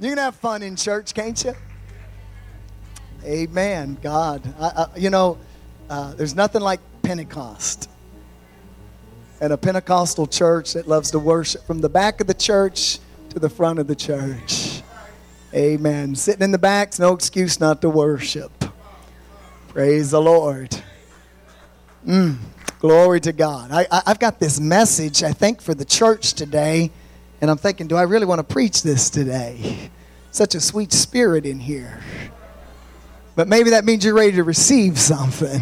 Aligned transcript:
You 0.00 0.08
can 0.08 0.18
have 0.18 0.34
fun 0.36 0.62
in 0.62 0.76
church, 0.76 1.12
can't 1.12 1.44
you? 1.44 1.54
Amen. 3.22 3.98
God. 4.00 4.42
I, 4.58 4.66
I, 4.66 4.86
you 4.96 5.10
know, 5.10 5.36
uh, 5.90 6.14
there's 6.14 6.34
nothing 6.34 6.62
like 6.62 6.80
Pentecost. 7.02 7.90
And 9.42 9.52
a 9.52 9.58
Pentecostal 9.58 10.26
church 10.26 10.72
that 10.72 10.88
loves 10.88 11.10
to 11.10 11.18
worship 11.18 11.66
from 11.66 11.82
the 11.82 11.90
back 11.90 12.22
of 12.22 12.26
the 12.26 12.34
church 12.34 12.98
to 13.28 13.38
the 13.38 13.50
front 13.50 13.78
of 13.78 13.88
the 13.88 13.94
church. 13.94 14.80
Amen. 15.52 16.14
Sitting 16.14 16.42
in 16.44 16.52
the 16.52 16.58
back's 16.58 16.98
no 16.98 17.12
excuse 17.12 17.60
not 17.60 17.82
to 17.82 17.90
worship. 17.90 18.52
Praise 19.68 20.12
the 20.12 20.20
Lord. 20.22 20.82
Mm, 22.06 22.38
glory 22.78 23.20
to 23.20 23.32
God. 23.32 23.70
I, 23.70 23.86
I've 24.06 24.18
got 24.18 24.40
this 24.40 24.58
message, 24.58 25.22
I 25.22 25.32
think, 25.32 25.60
for 25.60 25.74
the 25.74 25.84
church 25.84 26.32
today. 26.32 26.90
And 27.40 27.50
I'm 27.50 27.56
thinking, 27.56 27.86
do 27.86 27.96
I 27.96 28.02
really 28.02 28.26
want 28.26 28.38
to 28.38 28.44
preach 28.44 28.82
this 28.82 29.10
today? 29.10 29.90
Such 30.30 30.54
a 30.54 30.60
sweet 30.60 30.92
spirit 30.92 31.46
in 31.46 31.58
here. 31.58 32.00
But 33.34 33.48
maybe 33.48 33.70
that 33.70 33.84
means 33.84 34.04
you're 34.04 34.14
ready 34.14 34.32
to 34.32 34.44
receive 34.44 34.98
something. 34.98 35.60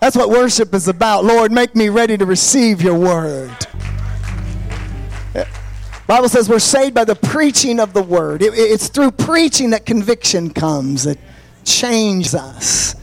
That's 0.00 0.16
what 0.16 0.28
worship 0.28 0.74
is 0.74 0.88
about. 0.88 1.24
Lord, 1.24 1.50
make 1.50 1.74
me 1.74 1.88
ready 1.88 2.16
to 2.18 2.26
receive 2.26 2.82
your 2.82 2.98
word. 2.98 3.56
Bible 6.06 6.28
says 6.28 6.48
we're 6.48 6.60
saved 6.60 6.94
by 6.94 7.04
the 7.04 7.16
preaching 7.16 7.80
of 7.80 7.92
the 7.92 8.02
word. 8.02 8.40
It, 8.42 8.54
it's 8.54 8.88
through 8.88 9.10
preaching 9.12 9.70
that 9.70 9.86
conviction 9.86 10.50
comes, 10.50 11.04
It 11.06 11.18
changes 11.64 12.34
us. 12.34 12.94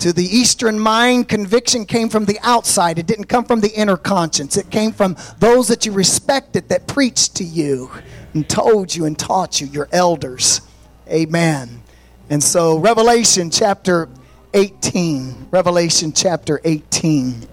To 0.00 0.14
the 0.14 0.24
Eastern 0.24 0.78
mind, 0.80 1.28
conviction 1.28 1.84
came 1.84 2.08
from 2.08 2.24
the 2.24 2.38
outside. 2.42 2.98
It 2.98 3.06
didn't 3.06 3.26
come 3.26 3.44
from 3.44 3.60
the 3.60 3.70
inner 3.72 3.98
conscience. 3.98 4.56
It 4.56 4.70
came 4.70 4.92
from 4.92 5.14
those 5.40 5.68
that 5.68 5.84
you 5.84 5.92
respected 5.92 6.70
that 6.70 6.86
preached 6.86 7.36
to 7.36 7.44
you 7.44 7.90
and 8.32 8.48
told 8.48 8.94
you 8.94 9.04
and 9.04 9.18
taught 9.18 9.60
you, 9.60 9.66
your 9.66 9.90
elders. 9.92 10.62
Amen. 11.06 11.82
And 12.30 12.42
so, 12.42 12.78
Revelation 12.78 13.50
chapter 13.50 14.08
18. 14.54 15.48
Revelation 15.50 16.14
chapter 16.14 16.62
18. 16.64 17.46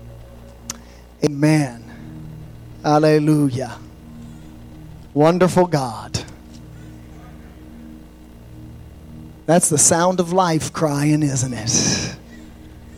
Amen. 1.25 1.83
Hallelujah. 2.81 3.77
Wonderful 5.13 5.67
God. 5.67 6.23
That's 9.45 9.67
the 9.67 9.77
sound 9.77 10.21
of 10.21 10.31
life 10.31 10.71
crying, 10.71 11.23
isn't 11.23 11.53
it? 11.53 12.17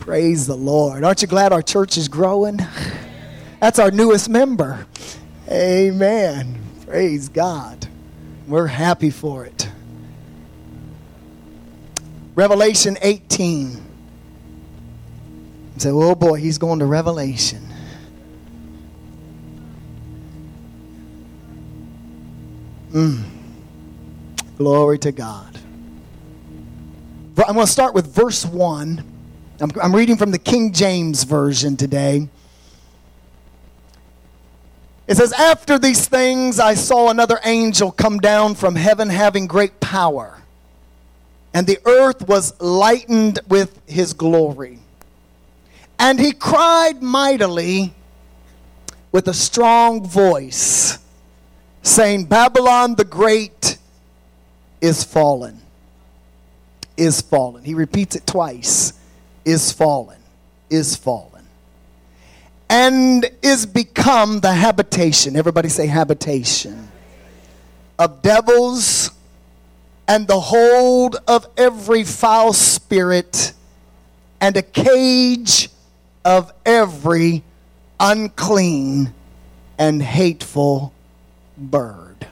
Praise 0.09 0.47
the 0.47 0.55
Lord. 0.55 1.03
Aren't 1.03 1.21
you 1.21 1.27
glad 1.27 1.53
our 1.53 1.61
church 1.61 1.95
is 1.95 2.07
growing? 2.07 2.59
That's 3.59 3.77
our 3.77 3.91
newest 3.91 4.27
member. 4.27 4.87
Amen. 5.47 6.59
Praise 6.87 7.29
God. 7.29 7.87
We're 8.47 8.65
happy 8.65 9.11
for 9.11 9.45
it. 9.45 9.69
Revelation 12.33 12.97
18. 13.03 13.79
Say, 15.77 15.89
oh 15.91 16.15
boy, 16.15 16.39
he's 16.39 16.57
going 16.57 16.79
to 16.79 16.87
Revelation. 16.87 17.71
Mm. 22.91 23.23
Glory 24.57 24.97
to 24.97 25.11
God. 25.11 25.59
I'm 27.37 27.53
going 27.53 27.67
to 27.67 27.71
start 27.71 27.93
with 27.93 28.11
verse 28.11 28.43
1. 28.43 29.08
I'm, 29.61 29.71
I'm 29.81 29.93
reading 29.93 30.15
from 30.15 30.31
the 30.31 30.39
King 30.39 30.71
James 30.71 31.23
Version 31.23 31.75
today. 31.75 32.29
It 35.05 35.17
says, 35.17 35.33
After 35.33 35.77
these 35.77 36.07
things 36.07 36.59
I 36.59 36.75
saw 36.75 37.09
another 37.09 37.39
angel 37.43 37.91
come 37.91 38.19
down 38.19 38.55
from 38.55 38.75
heaven 38.75 39.09
having 39.09 39.47
great 39.47 39.81
power, 39.81 40.37
and 41.53 41.67
the 41.67 41.79
earth 41.85 42.27
was 42.27 42.59
lightened 42.61 43.39
with 43.49 43.81
his 43.85 44.13
glory. 44.13 44.79
And 45.97 46.19
he 46.19 46.31
cried 46.31 47.03
mightily 47.03 47.93
with 49.11 49.27
a 49.27 49.33
strong 49.33 50.07
voice, 50.07 50.99
saying, 51.81 52.25
Babylon 52.25 52.95
the 52.95 53.03
Great 53.03 53.77
is 54.79 55.03
fallen. 55.03 55.59
Is 56.95 57.19
fallen. 57.19 57.65
He 57.65 57.73
repeats 57.73 58.15
it 58.15 58.25
twice. 58.25 58.93
Is 59.49 59.71
fallen. 59.71 60.19
Is 60.69 60.95
fallen. 60.95 61.43
And 62.69 63.27
is 63.41 63.65
become 63.65 64.41
the 64.41 64.53
habitation. 64.53 65.35
Everybody 65.35 65.69
say 65.69 65.87
habitation. 65.87 66.87
Of 67.97 68.21
devils 68.21 69.09
and 70.07 70.27
the 70.27 70.39
hold 70.39 71.15
of 71.27 71.47
every 71.57 72.03
foul 72.03 72.53
spirit 72.53 73.53
and 74.39 74.55
a 74.55 74.61
cage 74.61 75.69
of 76.23 76.53
every 76.63 77.41
unclean 77.99 79.11
and 79.79 79.99
hateful 79.99 80.93
bird. 81.57 82.27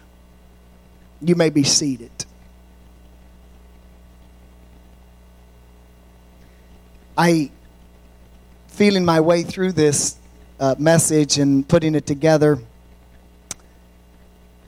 You 1.24 1.34
may 1.34 1.50
be 1.50 1.64
seated. 1.64 2.12
I, 7.18 7.50
feeling 8.68 9.04
my 9.04 9.20
way 9.22 9.42
through 9.42 9.72
this 9.72 10.18
uh, 10.60 10.76
message 10.78 11.40
and 11.40 11.68
putting 11.68 11.96
it 11.96 12.06
together, 12.06 12.60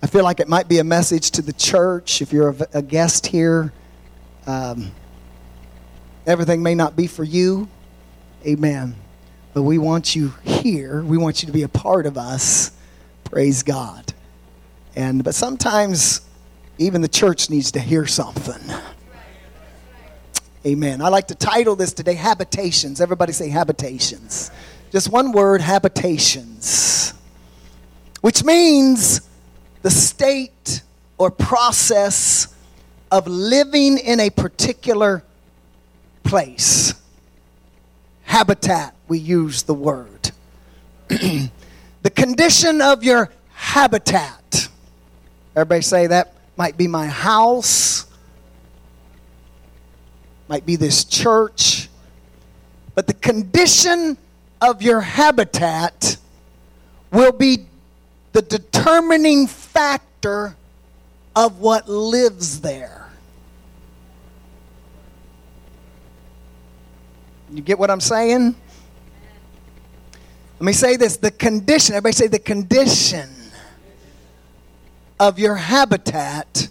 I 0.01 0.07
feel 0.07 0.23
like 0.23 0.39
it 0.39 0.47
might 0.47 0.67
be 0.67 0.79
a 0.79 0.83
message 0.83 1.31
to 1.31 1.41
the 1.41 1.53
church. 1.53 2.21
If 2.21 2.33
you're 2.33 2.49
a, 2.49 2.67
a 2.75 2.81
guest 2.81 3.27
here, 3.27 3.71
um, 4.47 4.91
everything 6.25 6.63
may 6.63 6.73
not 6.73 6.95
be 6.95 7.05
for 7.05 7.23
you. 7.23 7.67
Amen. 8.45 8.95
But 9.53 9.63
we 9.63 9.77
want 9.77 10.15
you 10.15 10.33
here. 10.43 11.03
We 11.03 11.17
want 11.17 11.43
you 11.43 11.47
to 11.47 11.53
be 11.53 11.63
a 11.63 11.69
part 11.69 12.05
of 12.05 12.17
us. 12.17 12.71
Praise 13.25 13.61
God. 13.61 14.13
And 14.95 15.23
but 15.23 15.35
sometimes 15.35 16.21
even 16.79 17.01
the 17.01 17.07
church 17.07 17.49
needs 17.49 17.71
to 17.73 17.79
hear 17.79 18.07
something. 18.07 18.73
Amen. 20.65 21.01
I 21.01 21.07
like 21.07 21.27
to 21.29 21.35
title 21.35 21.77
this 21.77 21.93
today 21.93 22.15
Habitations. 22.15 22.99
Everybody 22.99 23.31
say 23.31 23.47
habitations. 23.47 24.51
Just 24.91 25.09
one 25.09 25.31
word, 25.31 25.61
habitations. 25.61 27.13
Which 28.19 28.43
means 28.43 29.21
the 29.83 29.89
state 29.89 30.81
or 31.17 31.31
process 31.31 32.53
of 33.09 33.25
living 33.25 33.99
in 33.99 34.19
a 34.19 34.29
particular 34.29 35.23
place. 36.23 36.93
Habitat, 38.23 38.95
we 39.07 39.17
use 39.17 39.63
the 39.63 39.73
word. 39.73 40.31
the 41.07 41.49
condition 42.13 42.81
of 42.81 43.01
your 43.01 43.31
habitat. 43.53 44.67
Everybody 45.55 45.81
say 45.83 46.07
that 46.07 46.33
might 46.57 46.75
be 46.75 46.87
my 46.87 47.07
house, 47.07 48.08
might 50.49 50.65
be 50.65 50.75
this 50.75 51.05
church, 51.05 51.89
but 52.95 53.05
the 53.05 53.13
condition 53.13 54.17
of 54.59 54.81
your 54.81 54.99
habitat 54.99 56.17
will 57.11 57.31
be 57.31 57.67
the 58.33 58.41
determining 58.41 59.45
factor 59.45 60.55
of 61.35 61.59
what 61.59 61.87
lives 61.87 62.61
there. 62.61 63.09
You 67.51 67.61
get 67.61 67.77
what 67.77 67.91
I'm 67.91 68.01
saying? 68.01 68.55
Let 70.59 70.65
me 70.65 70.73
say 70.73 70.97
this 70.97 71.17
the 71.17 71.31
condition, 71.31 71.93
everybody 71.93 72.13
say 72.13 72.27
the 72.27 72.39
condition 72.39 73.29
of 75.19 75.37
your 75.37 75.55
habitat 75.55 76.69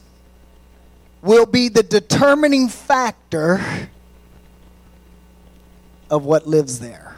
will 1.22 1.46
be 1.46 1.68
the 1.68 1.82
determining 1.82 2.68
factor 2.68 3.60
of 6.10 6.24
what 6.24 6.46
lives 6.46 6.78
there. 6.78 7.14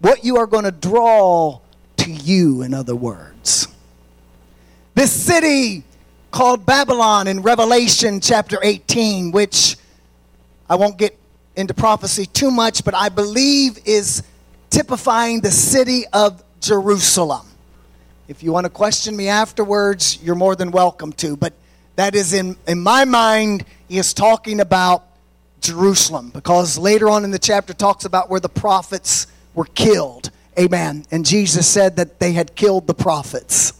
What 0.00 0.24
you 0.24 0.36
are 0.38 0.46
going 0.46 0.64
to 0.64 0.70
draw 0.70 1.60
to 1.98 2.10
you, 2.10 2.62
in 2.62 2.74
other 2.74 2.96
words. 2.96 3.68
This 4.94 5.12
city 5.12 5.84
called 6.30 6.66
Babylon 6.66 7.28
in 7.28 7.42
Revelation 7.42 8.20
chapter 8.20 8.58
18, 8.62 9.30
which 9.30 9.76
I 10.68 10.76
won't 10.76 10.98
get 10.98 11.18
into 11.54 11.74
prophecy 11.74 12.26
too 12.26 12.50
much, 12.50 12.84
but 12.84 12.94
I 12.94 13.08
believe 13.08 13.78
is 13.84 14.22
typifying 14.70 15.40
the 15.40 15.50
city 15.50 16.04
of 16.12 16.42
Jerusalem. 16.60 17.46
If 18.28 18.42
you 18.42 18.52
want 18.52 18.64
to 18.64 18.70
question 18.70 19.16
me 19.16 19.28
afterwards, 19.28 20.22
you're 20.22 20.34
more 20.34 20.56
than 20.56 20.70
welcome 20.70 21.12
to. 21.14 21.36
But 21.36 21.54
that 21.96 22.14
is 22.14 22.32
in, 22.32 22.56
in 22.66 22.80
my 22.80 23.04
mind, 23.04 23.64
is 23.88 24.14
talking 24.14 24.60
about 24.60 25.04
Jerusalem 25.60 26.30
because 26.30 26.78
later 26.78 27.08
on 27.08 27.24
in 27.24 27.30
the 27.30 27.38
chapter 27.38 27.72
talks 27.72 28.04
about 28.04 28.30
where 28.30 28.40
the 28.40 28.48
prophets 28.48 29.26
were 29.54 29.64
killed. 29.64 30.30
Amen. 30.58 31.04
And 31.10 31.24
Jesus 31.26 31.68
said 31.68 31.96
that 31.96 32.20
they 32.20 32.32
had 32.32 32.54
killed 32.54 32.86
the 32.86 32.94
prophets. 32.94 33.72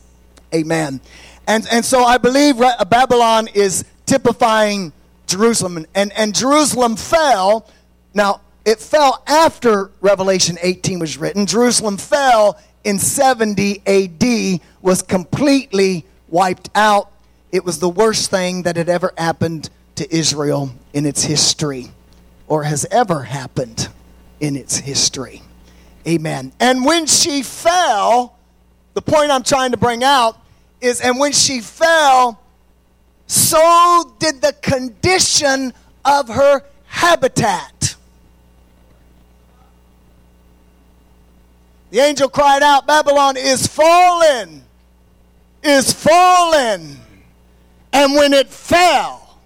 Amen. 0.55 1.01
And, 1.47 1.67
and 1.71 1.85
so 1.85 2.03
I 2.05 2.19
believe 2.19 2.61
uh, 2.61 2.85
Babylon 2.85 3.49
is 3.55 3.85
typifying 4.05 4.93
Jerusalem. 5.27 5.87
And, 5.95 6.13
and 6.13 6.35
Jerusalem 6.35 6.97
fell. 6.97 7.69
Now, 8.15 8.41
it 8.65 8.81
fell 8.81 9.23
after 9.27 9.91
Revelation 10.01 10.59
18 10.61 10.99
was 10.99 11.19
written. 11.19 11.47
Jerusalem 11.47 11.97
fell 11.97 12.59
in 12.85 12.99
70 12.99 13.83
AD, 13.87 14.61
was 14.83 15.03
completely 15.03 16.05
wiped 16.29 16.71
out. 16.75 17.13
It 17.53 17.65
was 17.65 17.79
the 17.79 17.89
worst 17.89 18.31
thing 18.31 18.63
that 18.63 18.77
had 18.77 18.89
ever 18.89 19.13
happened 19.17 19.71
to 19.97 20.15
Israel 20.15 20.71
in 20.93 21.07
its 21.07 21.25
history, 21.25 21.89
or 22.49 22.65
has 22.65 22.87
ever 22.91 23.23
happened 23.23 23.89
in 24.41 24.57
its 24.57 24.77
history. 24.77 25.43
Amen. 26.07 26.53
And 26.61 26.85
when 26.85 27.07
she 27.07 27.43
fell, 27.43 28.37
the 28.95 29.03
point 29.03 29.31
I'm 29.31 29.43
trying 29.43 29.71
to 29.71 29.77
bring 29.77 30.05
out 30.05 30.39
is, 30.81 31.01
and 31.01 31.19
when 31.19 31.33
she 31.33 31.61
fell, 31.61 32.41
so 33.27 34.15
did 34.19 34.41
the 34.41 34.53
condition 34.63 35.73
of 36.05 36.29
her 36.29 36.63
habitat. 36.87 37.97
The 41.91 42.01
angel 42.01 42.29
cried 42.29 42.63
out, 42.63 42.87
Babylon 42.87 43.37
is 43.37 43.67
fallen, 43.67 44.65
is 45.63 45.93
fallen. 45.93 46.99
And 47.97 48.15
when 48.15 48.35
it 48.35 48.49
fell, 48.49 49.39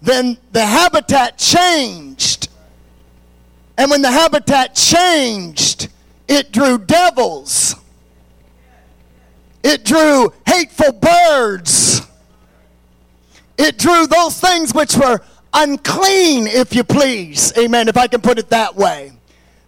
then 0.00 0.38
the 0.52 0.64
habitat 0.64 1.36
changed. 1.36 2.48
And 3.76 3.90
when 3.90 4.02
the 4.02 4.10
habitat 4.12 4.76
changed, 4.76 5.88
it 6.28 6.52
drew 6.52 6.78
devils. 6.78 7.74
It 9.64 9.84
drew 9.84 10.32
hateful 10.46 10.92
birds. 10.92 12.02
It 13.58 13.78
drew 13.78 14.06
those 14.06 14.38
things 14.38 14.72
which 14.72 14.96
were 14.96 15.20
unclean, 15.52 16.46
if 16.46 16.72
you 16.72 16.84
please. 16.84 17.52
Amen, 17.58 17.88
if 17.88 17.96
I 17.96 18.06
can 18.06 18.20
put 18.20 18.38
it 18.38 18.48
that 18.50 18.76
way. 18.76 19.10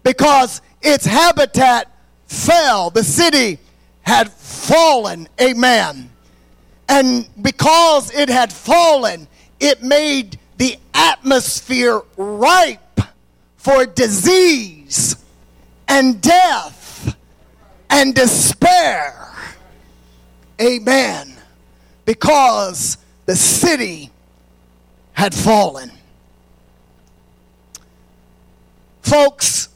Because 0.04 0.62
its 0.82 1.04
habitat 1.04 1.90
fell. 2.28 2.90
The 2.90 3.02
city 3.02 3.58
had 4.02 4.30
fallen. 4.30 5.26
Amen. 5.40 6.12
And 6.88 7.28
because 7.42 8.12
it 8.14 8.28
had 8.28 8.52
fallen, 8.52 9.28
it 9.60 9.82
made 9.82 10.38
the 10.56 10.76
atmosphere 10.94 12.02
ripe 12.16 13.00
for 13.56 13.84
disease 13.84 15.16
and 15.86 16.20
death 16.20 17.16
and 17.90 18.14
despair. 18.14 19.14
Amen. 20.60 21.36
Because 22.04 22.98
the 23.26 23.36
city 23.36 24.10
had 25.12 25.34
fallen. 25.34 25.90
Folks, 29.02 29.68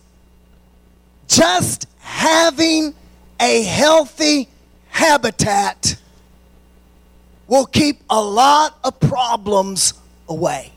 just 1.27 1.87
having 2.01 2.95
a 3.41 3.63
healthy 3.63 4.49
habitat 4.89 5.97
will 7.53 7.67
keep 7.67 8.01
a 8.09 8.19
lot 8.19 8.79
of 8.83 8.99
problems 8.99 9.93
away. 10.27 10.73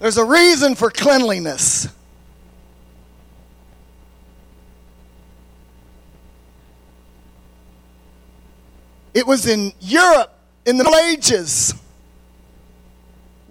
There's 0.00 0.18
a 0.18 0.24
reason 0.26 0.74
for 0.74 0.90
cleanliness. 0.90 1.88
It 9.14 9.26
was 9.26 9.46
in 9.46 9.72
Europe 9.80 10.30
in 10.66 10.76
the 10.76 10.84
Middle 10.84 10.98
Ages 10.98 11.72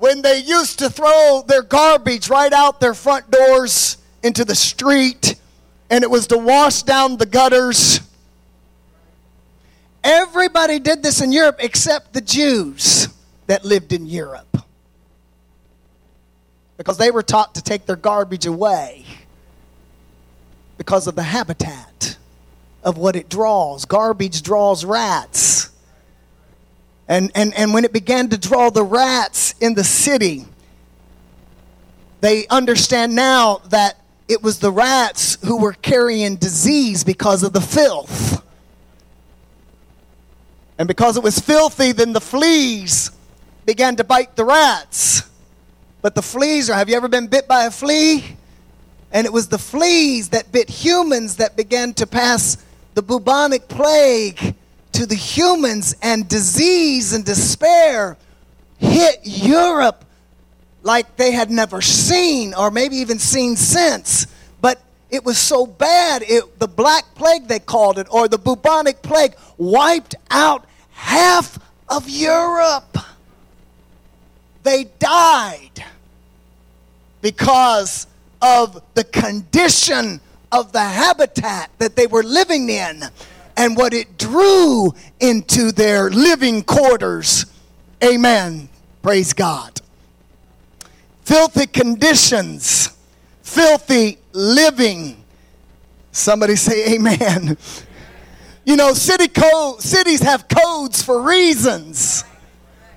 when 0.04 0.22
they 0.22 0.40
used 0.40 0.80
to 0.80 0.90
throw 0.90 1.42
their 1.48 1.62
garbage 1.62 2.30
right 2.30 2.52
out 2.52 2.82
their 2.82 2.94
front 2.94 3.32
doors 3.32 3.96
into 4.22 4.44
the 4.44 4.54
street 4.54 5.36
and 5.90 6.04
it 6.04 6.10
was 6.10 6.28
to 6.28 6.38
wash 6.38 6.84
down 6.84 7.16
the 7.16 7.26
gutters. 7.26 8.02
Everybody 10.04 10.80
did 10.80 11.04
this 11.04 11.22
in 11.22 11.32
Europe 11.32 11.56
except 11.60 12.12
the 12.12 12.20
Jews 12.20 13.08
that 13.48 13.64
lived 13.64 13.94
in 13.94 14.06
Europe 14.06 14.58
because 16.76 16.98
they 16.98 17.10
were 17.10 17.24
taught 17.24 17.56
to 17.56 17.62
take 17.62 17.86
their 17.86 17.96
garbage 17.96 18.46
away 18.46 19.06
because 20.78 21.08
of 21.08 21.16
the 21.16 21.24
habitat 21.24 22.18
of 22.84 22.98
what 22.98 23.16
it 23.16 23.30
draws. 23.30 23.86
Garbage 23.86 24.44
draws 24.44 24.84
rats. 24.84 25.63
And, 27.08 27.32
and, 27.36 27.54
and 27.56 27.74
when 27.74 27.86
it 27.86 27.94
began 27.94 28.30
to 28.30 28.38
draw 28.38 28.70
the 28.70 28.84
rats 28.84 29.56
in 29.60 29.74
the 29.74 29.84
city, 29.84 30.46
they 32.22 32.48
understand 32.48 33.14
now 33.16 33.62
that 33.70 33.98
it 34.28 34.42
was 34.42 34.60
the 34.60 34.72
rats 34.72 35.38
who 35.46 35.58
were 35.58 35.74
carrying 35.74 36.38
disease 36.38 37.04
because 37.04 37.44
of 37.44 37.52
the 37.52 37.62
filth. 37.62 38.42
And 40.78 40.88
because 40.88 41.18
it 41.18 41.24
was 41.24 41.40
filthy, 41.40 41.92
then 41.92 42.14
the 42.14 42.22
fleas 42.22 43.12
began 43.66 43.96
to 43.98 44.04
bite 44.04 44.36
the 44.36 44.46
rats. 44.46 45.24
But 46.02 46.16
the 46.16 46.22
fleas 46.22 46.70
are, 46.70 46.74
have 46.74 46.90
you 46.90 46.96
ever 46.96 47.08
been 47.08 47.28
bit 47.28 47.48
by 47.48 47.66
a 47.66 47.72
flea? 47.72 48.38
And 49.12 49.28
it 49.28 49.34
was 49.34 49.48
the 49.50 49.60
fleas 49.60 50.30
that 50.30 50.52
bit 50.52 50.70
humans 50.70 51.36
that 51.38 51.56
began 51.56 51.94
to 51.96 52.08
pass 52.08 52.58
the 52.96 53.02
bubonic 53.02 53.68
plague 53.68 54.56
to 54.94 55.06
the 55.06 55.16
humans, 55.16 55.96
and 56.02 56.28
disease 56.28 57.14
and 57.14 57.26
despair 57.26 58.18
hit 58.78 59.20
Europe 59.24 60.06
like 60.84 61.16
they 61.16 61.32
had 61.32 61.50
never 61.50 61.82
seen, 61.82 62.54
or 62.54 62.70
maybe 62.70 62.98
even 62.98 63.20
seen 63.20 63.56
since. 63.56 64.28
But 64.62 64.82
it 65.10 65.24
was 65.24 65.38
so 65.38 65.66
bad, 65.66 66.24
it, 66.24 66.60
the 66.60 66.68
Black 66.68 67.06
Plague, 67.16 67.48
they 67.48 67.60
called 67.60 67.98
it, 67.98 68.08
or 68.12 68.28
the 68.28 68.38
bubonic 68.38 69.02
plague, 69.02 69.36
wiped 69.58 70.16
out 70.30 70.66
half 70.92 71.58
of 71.90 72.10
Europe. 72.10 72.98
They 74.64 74.86
died 75.00 75.84
because 77.22 78.08
of 78.42 78.82
the 78.94 79.04
condition 79.06 80.20
of 80.52 80.72
the 80.72 80.84
habitat 80.84 81.72
that 81.80 81.96
they 81.96 82.08
were 82.08 82.24
living 82.24 82.70
in 82.70 83.04
and 83.56 83.78
what 83.78 83.94
it 83.94 84.18
drew 84.18 84.94
into 85.20 85.72
their 85.72 86.10
living 86.10 86.64
quarters. 86.64 87.46
Amen. 88.04 88.70
Praise 89.02 89.34
God. 89.34 89.82
Filthy 91.24 91.68
conditions, 91.68 92.90
filthy 93.42 94.18
living. 94.34 95.24
Somebody 96.12 96.56
say 96.56 96.96
amen. 96.96 97.58
You 98.66 98.78
know, 98.78 98.94
city 98.94 99.28
code, 99.28 99.82
cities 99.82 100.22
have 100.22 100.48
codes 100.48 101.04
for 101.04 101.22
reasons. 101.22 102.24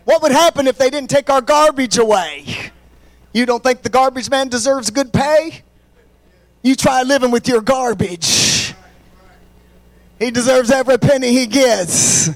What 0.05 0.23
would 0.23 0.31
happen 0.31 0.69
if 0.69 0.79
they 0.79 0.91
didn't 0.91 1.11
take 1.11 1.29
our 1.29 1.41
garbage 1.41 1.99
away? 1.99 2.45
You 3.33 3.47
don't 3.47 3.63
think 3.63 3.83
the 3.83 3.89
garbage 3.89 4.31
man 4.31 4.49
deserves 4.49 4.91
good 4.91 5.13
pay? 5.13 5.63
You 6.63 6.77
try 6.77 7.03
living 7.03 7.33
with 7.33 7.49
your 7.49 7.61
garbage. 7.61 8.66
He 10.19 10.31
deserves 10.31 10.71
every 10.71 10.99
penny 10.99 11.33
he 11.33 11.47
gets 11.47 12.31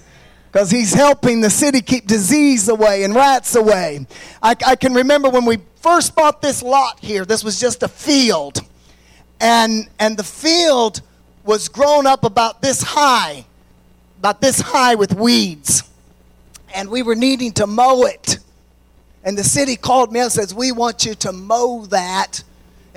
because 0.50 0.70
he's 0.70 0.92
helping 0.92 1.40
the 1.40 1.50
city 1.50 1.80
keep 1.80 2.06
disease 2.06 2.68
away 2.68 3.04
and 3.04 3.14
rats 3.14 3.54
away. 3.54 4.06
I, 4.42 4.54
I, 4.66 4.76
can 4.76 4.94
remember 4.94 5.30
when 5.30 5.44
we 5.44 5.58
first 5.76 6.14
bought 6.14 6.42
this 6.42 6.62
lot 6.62 6.98
here, 7.00 7.24
this 7.24 7.44
was 7.44 7.58
just 7.60 7.82
a 7.82 7.88
field. 7.88 8.60
And, 9.40 9.88
and 9.98 10.16
the 10.16 10.24
field 10.24 11.00
was 11.44 11.68
grown 11.68 12.06
up 12.06 12.24
about 12.24 12.60
this 12.60 12.82
high, 12.82 13.46
about 14.18 14.40
this 14.40 14.60
high 14.60 14.96
with 14.96 15.14
weeds. 15.14 15.84
And 16.74 16.90
we 16.90 17.02
were 17.02 17.16
needing 17.16 17.52
to 17.52 17.66
mow 17.66 18.02
it. 18.02 18.38
And 19.24 19.38
the 19.38 19.44
city 19.44 19.76
called 19.76 20.12
me 20.12 20.20
and 20.20 20.32
says, 20.32 20.54
We 20.54 20.72
want 20.72 21.04
you 21.04 21.14
to 21.14 21.32
mow 21.32 21.86
that 21.86 22.42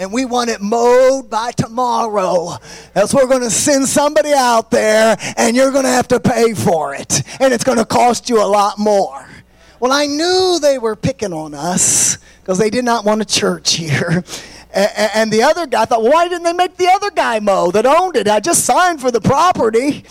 and 0.03 0.12
we 0.12 0.25
want 0.25 0.50
it 0.50 0.62
mowed 0.62 1.29
by 1.29 1.51
tomorrow. 1.53 2.57
Else 2.93 3.13
we're 3.13 3.25
going 3.25 3.41
to 3.41 3.50
send 3.50 3.88
somebody 3.88 4.33
out 4.33 4.69
there 4.69 5.15
and 5.38 5.55
you're 5.55 5.72
going 5.72 5.86
to 5.86 5.89
have 5.89 6.10
to 6.10 6.19
pay 6.19 6.53
for 6.53 6.93
it. 6.93 7.24
And 7.39 7.53
it's 7.53 7.63
going 7.63 7.77
to 7.77 7.86
cost 7.86 8.29
you 8.29 8.43
a 8.43 8.45
lot 8.45 8.77
more. 8.77 9.25
Well, 9.79 9.93
I 9.93 10.05
knew 10.05 10.60
they 10.62 10.77
were 10.77 10.98
picking 10.98 11.31
on 11.31 11.53
us 11.53 12.17
because 12.41 12.57
they 12.57 12.69
did 12.69 12.83
not 12.83 13.05
want 13.05 13.22
a 13.22 13.25
church 13.25 13.75
here. 13.75 14.25
And 14.74 15.31
the 15.31 15.43
other 15.43 15.67
guy 15.67 15.86
thought, 15.86 16.03
well, 16.03 16.12
why 16.12 16.27
didn't 16.27 16.43
they 16.43 16.53
make 16.53 16.75
the 16.75 16.89
other 16.89 17.10
guy 17.10 17.39
mow 17.39 17.72
that 17.72 17.86
owned 17.86 18.17
it? 18.17 18.27
I 18.27 18.41
just 18.41 18.65
signed 18.65 19.00
for 19.00 19.10
the 19.10 19.22
property. 19.22 20.03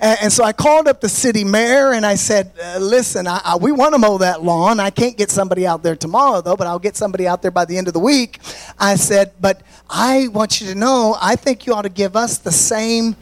And, 0.00 0.18
and 0.22 0.32
so 0.32 0.42
I 0.42 0.52
called 0.52 0.88
up 0.88 1.00
the 1.00 1.08
city 1.08 1.44
mayor 1.44 1.92
and 1.92 2.06
I 2.06 2.14
said, 2.14 2.52
uh, 2.62 2.78
listen, 2.78 3.26
I, 3.26 3.40
I, 3.44 3.56
we 3.56 3.70
want 3.70 3.94
to 3.94 3.98
mow 3.98 4.18
that 4.18 4.42
lawn. 4.42 4.80
I 4.80 4.90
can't 4.90 5.16
get 5.16 5.30
somebody 5.30 5.66
out 5.66 5.82
there 5.82 5.94
tomorrow, 5.94 6.40
though, 6.40 6.56
but 6.56 6.66
I'll 6.66 6.78
get 6.78 6.96
somebody 6.96 7.28
out 7.28 7.42
there 7.42 7.50
by 7.50 7.66
the 7.66 7.76
end 7.76 7.86
of 7.86 7.92
the 7.94 8.00
week. 8.00 8.40
I 8.78 8.96
said, 8.96 9.32
but 9.40 9.60
I 9.88 10.28
want 10.28 10.60
you 10.60 10.68
to 10.68 10.74
know, 10.74 11.16
I 11.20 11.36
think 11.36 11.66
you 11.66 11.74
ought 11.74 11.82
to 11.82 11.90
give 11.90 12.16
us 12.16 12.38
the 12.38 12.52
same 12.52 13.14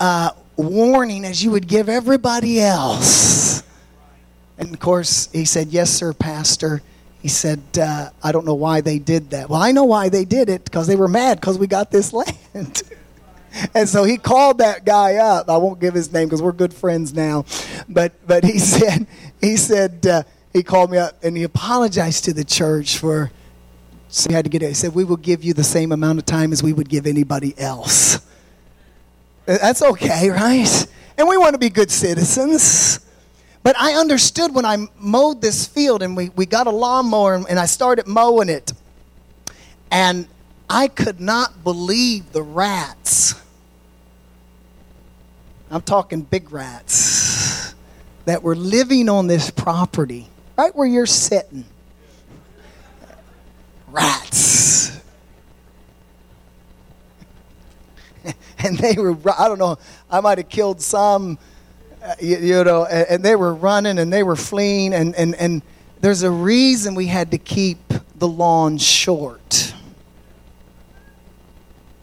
uh, 0.00 0.30
warning 0.56 1.24
as 1.24 1.44
you 1.44 1.52
would 1.52 1.68
give 1.68 1.88
everybody 1.88 2.60
else. 2.60 3.62
And 4.58 4.74
of 4.74 4.80
course, 4.80 5.28
he 5.32 5.44
said, 5.44 5.68
yes, 5.68 5.90
sir, 5.90 6.12
pastor. 6.12 6.82
He 7.22 7.28
said, 7.28 7.60
uh, 7.80 8.10
I 8.22 8.32
don't 8.32 8.46
know 8.46 8.54
why 8.54 8.80
they 8.80 8.98
did 8.98 9.30
that. 9.30 9.48
Well, 9.48 9.60
I 9.62 9.72
know 9.72 9.84
why 9.84 10.08
they 10.08 10.24
did 10.24 10.48
it 10.48 10.64
because 10.64 10.86
they 10.86 10.96
were 10.96 11.08
mad 11.08 11.40
because 11.40 11.58
we 11.58 11.66
got 11.66 11.90
this 11.90 12.12
land. 12.54 12.82
And 13.74 13.88
so 13.88 14.04
he 14.04 14.16
called 14.16 14.58
that 14.58 14.84
guy 14.84 15.16
up. 15.16 15.48
I 15.48 15.56
won't 15.56 15.80
give 15.80 15.94
his 15.94 16.12
name 16.12 16.26
because 16.26 16.42
we're 16.42 16.52
good 16.52 16.74
friends 16.74 17.14
now. 17.14 17.44
But, 17.88 18.12
but 18.26 18.44
he 18.44 18.58
said, 18.58 19.06
he 19.40 19.56
said, 19.56 20.06
uh, 20.06 20.22
he 20.52 20.62
called 20.62 20.90
me 20.90 20.98
up 20.98 21.22
and 21.22 21.36
he 21.36 21.42
apologized 21.42 22.24
to 22.24 22.32
the 22.32 22.44
church 22.44 22.98
for, 22.98 23.30
so 24.08 24.30
he 24.30 24.34
had 24.34 24.44
to 24.44 24.50
get 24.50 24.62
it. 24.62 24.68
He 24.68 24.74
said, 24.74 24.94
we 24.94 25.04
will 25.04 25.16
give 25.16 25.44
you 25.44 25.52
the 25.52 25.64
same 25.64 25.92
amount 25.92 26.18
of 26.18 26.26
time 26.26 26.52
as 26.52 26.62
we 26.62 26.72
would 26.72 26.88
give 26.88 27.06
anybody 27.06 27.54
else. 27.58 28.20
That's 29.44 29.82
okay, 29.82 30.30
right? 30.30 30.86
And 31.18 31.28
we 31.28 31.36
want 31.36 31.54
to 31.54 31.58
be 31.58 31.70
good 31.70 31.90
citizens. 31.90 33.00
But 33.62 33.74
I 33.78 33.94
understood 33.94 34.54
when 34.54 34.64
I 34.64 34.86
mowed 34.98 35.40
this 35.40 35.66
field 35.66 36.02
and 36.02 36.16
we, 36.16 36.28
we 36.30 36.46
got 36.46 36.66
a 36.66 36.70
lawnmower 36.70 37.34
and, 37.34 37.46
and 37.48 37.58
I 37.58 37.66
started 37.66 38.06
mowing 38.06 38.48
it. 38.48 38.72
And 39.90 40.28
I 40.68 40.88
could 40.88 41.20
not 41.20 41.64
believe 41.64 42.32
the 42.32 42.42
rats. 42.42 43.34
I'm 45.76 45.82
talking 45.82 46.22
big 46.22 46.52
rats 46.52 47.74
that 48.24 48.42
were 48.42 48.56
living 48.56 49.10
on 49.10 49.26
this 49.26 49.50
property, 49.50 50.26
right 50.56 50.74
where 50.74 50.86
you're 50.86 51.04
sitting. 51.04 51.66
Rats. 53.88 54.98
and 58.58 58.78
they 58.78 58.94
were, 58.94 59.18
I 59.38 59.48
don't 59.48 59.58
know, 59.58 59.76
I 60.10 60.20
might 60.20 60.38
have 60.38 60.48
killed 60.48 60.80
some 60.80 61.38
uh, 62.02 62.14
you, 62.18 62.38
you, 62.38 62.64
know, 62.64 62.86
and, 62.86 63.06
and, 63.10 63.22
they 63.22 63.36
were 63.36 63.52
running 63.52 63.98
and 63.98 64.10
they 64.10 64.22
were 64.22 64.36
fleeing, 64.36 64.94
and, 64.94 65.14
and, 65.14 65.34
and 65.34 65.60
there's 66.00 66.22
a 66.22 66.30
reason 66.30 66.94
we 66.94 67.08
had 67.08 67.32
to 67.32 67.38
keep 67.38 67.78
the 68.14 68.28
lawn 68.28 68.78
short. 68.78 69.74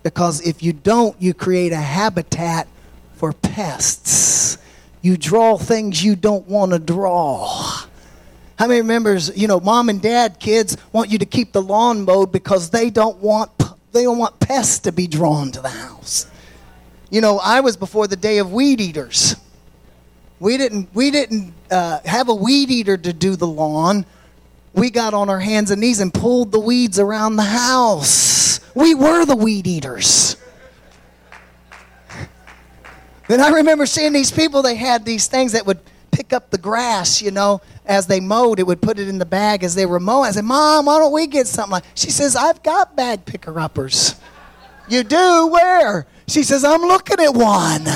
Because 0.03 0.45
if 0.45 0.61
you 0.61 0.73
don't, 0.73 1.19
you 1.19 1.33
create 1.33 1.71
a 1.71 1.77
habitat 1.77 2.67
for 3.23 3.31
pests. 3.31 4.57
You 5.01 5.15
draw 5.15 5.57
things 5.57 6.03
you 6.03 6.17
don't 6.17 6.45
want 6.45 6.73
to 6.73 6.77
draw. 6.79 7.85
How 8.59 8.67
many 8.67 8.81
members, 8.81 9.31
you 9.37 9.47
know, 9.47 9.61
mom 9.61 9.87
and 9.87 10.01
dad, 10.01 10.41
kids 10.41 10.75
want 10.91 11.09
you 11.09 11.17
to 11.19 11.25
keep 11.25 11.53
the 11.53 11.61
lawn 11.61 12.03
mowed 12.03 12.33
because 12.33 12.69
they 12.71 12.89
don't 12.89 13.15
want 13.19 13.49
they 13.93 14.03
don't 14.03 14.17
want 14.17 14.41
pests 14.41 14.79
to 14.79 14.91
be 14.91 15.07
drawn 15.07 15.53
to 15.53 15.61
the 15.61 15.69
house. 15.69 16.27
You 17.09 17.21
know, 17.21 17.39
I 17.41 17.61
was 17.61 17.77
before 17.77 18.07
the 18.07 18.17
day 18.17 18.39
of 18.39 18.51
weed 18.51 18.81
eaters. 18.81 19.37
We 20.41 20.57
didn't, 20.57 20.89
we 20.93 21.09
didn't 21.09 21.53
uh, 21.71 22.01
have 22.03 22.27
a 22.27 22.35
weed 22.35 22.71
eater 22.71 22.97
to 22.97 23.13
do 23.13 23.37
the 23.37 23.47
lawn. 23.47 24.05
We 24.73 24.89
got 24.89 25.13
on 25.13 25.29
our 25.29 25.39
hands 25.39 25.71
and 25.71 25.79
knees 25.79 26.01
and 26.01 26.13
pulled 26.13 26.51
the 26.51 26.59
weeds 26.59 26.99
around 26.99 27.37
the 27.37 27.43
house. 27.43 28.59
We 28.75 28.93
were 28.93 29.23
the 29.23 29.37
weed 29.37 29.65
eaters. 29.65 30.35
Then 33.27 33.39
I 33.39 33.49
remember 33.49 33.85
seeing 33.85 34.13
these 34.13 34.31
people, 34.31 34.61
they 34.61 34.75
had 34.75 35.05
these 35.05 35.27
things 35.27 35.53
that 35.53 35.65
would 35.65 35.79
pick 36.11 36.33
up 36.33 36.49
the 36.49 36.57
grass, 36.57 37.21
you 37.21 37.31
know, 37.31 37.61
as 37.85 38.07
they 38.07 38.19
mowed. 38.19 38.59
It 38.59 38.67
would 38.67 38.81
put 38.81 38.99
it 38.99 39.07
in 39.07 39.17
the 39.17 39.25
bag 39.25 39.63
as 39.63 39.75
they 39.75 39.85
were 39.85 39.99
mowing. 39.99 40.29
I 40.29 40.31
said, 40.31 40.45
Mom, 40.45 40.85
why 40.85 40.99
don't 40.99 41.13
we 41.13 41.27
get 41.27 41.47
something 41.47 41.71
like 41.71 41.85
She 41.95 42.11
says, 42.11 42.35
I've 42.35 42.61
got 42.63 42.95
bag 42.95 43.25
picker 43.25 43.59
uppers. 43.59 44.15
You 44.89 45.03
do? 45.03 45.47
Where? 45.47 46.05
She 46.27 46.43
says, 46.43 46.63
I'm 46.63 46.81
looking 46.81 47.19
at 47.19 47.33
one 47.33 47.87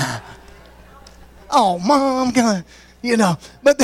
oh, 1.51 1.79
mom, 1.79 2.31
gonna, 2.31 2.65
you 3.01 3.17
know. 3.17 3.37
But, 3.63 3.79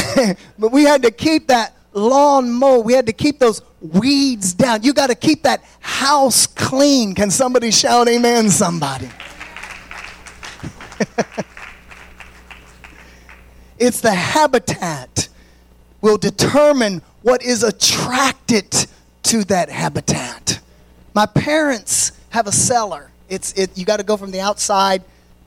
but 0.60 0.72
we 0.72 0.84
had 0.84 1.02
to 1.04 1.12
keep 1.12 1.48
that 1.48 1.76
lawn 1.94 2.52
mowed. 2.52 2.86
We 2.86 2.94
had 2.94 3.06
to 3.08 3.14
keep 3.14 3.40
those 3.40 3.62
weeds 3.82 4.54
down. 4.54 4.84
You 4.84 4.94
got 4.94 5.08
to 5.08 5.16
keep 5.16 5.44
that 5.44 5.64
house 5.80 6.48
clean. 6.48 7.14
Can 7.14 7.32
somebody 7.32 7.72
shout 7.72 8.08
amen, 8.08 8.50
somebody? 8.50 9.10
it's 13.80 14.02
the 14.02 14.14
habitat 14.14 15.30
will 16.02 16.18
determine 16.18 17.02
what 17.22 17.42
is 17.44 17.64
attracted 17.64 18.88
to 19.24 19.44
that 19.46 19.70
habitat. 19.70 20.60
My 21.14 21.26
parents 21.26 22.12
have 22.30 22.48
a 22.48 22.52
cellar. 22.52 23.12
It's, 23.30 23.54
it, 23.54 23.78
you 23.78 23.86
got 23.86 23.98
to 23.98 24.04
go 24.04 24.18
from 24.18 24.32
the 24.32 24.42
outside 24.42 25.04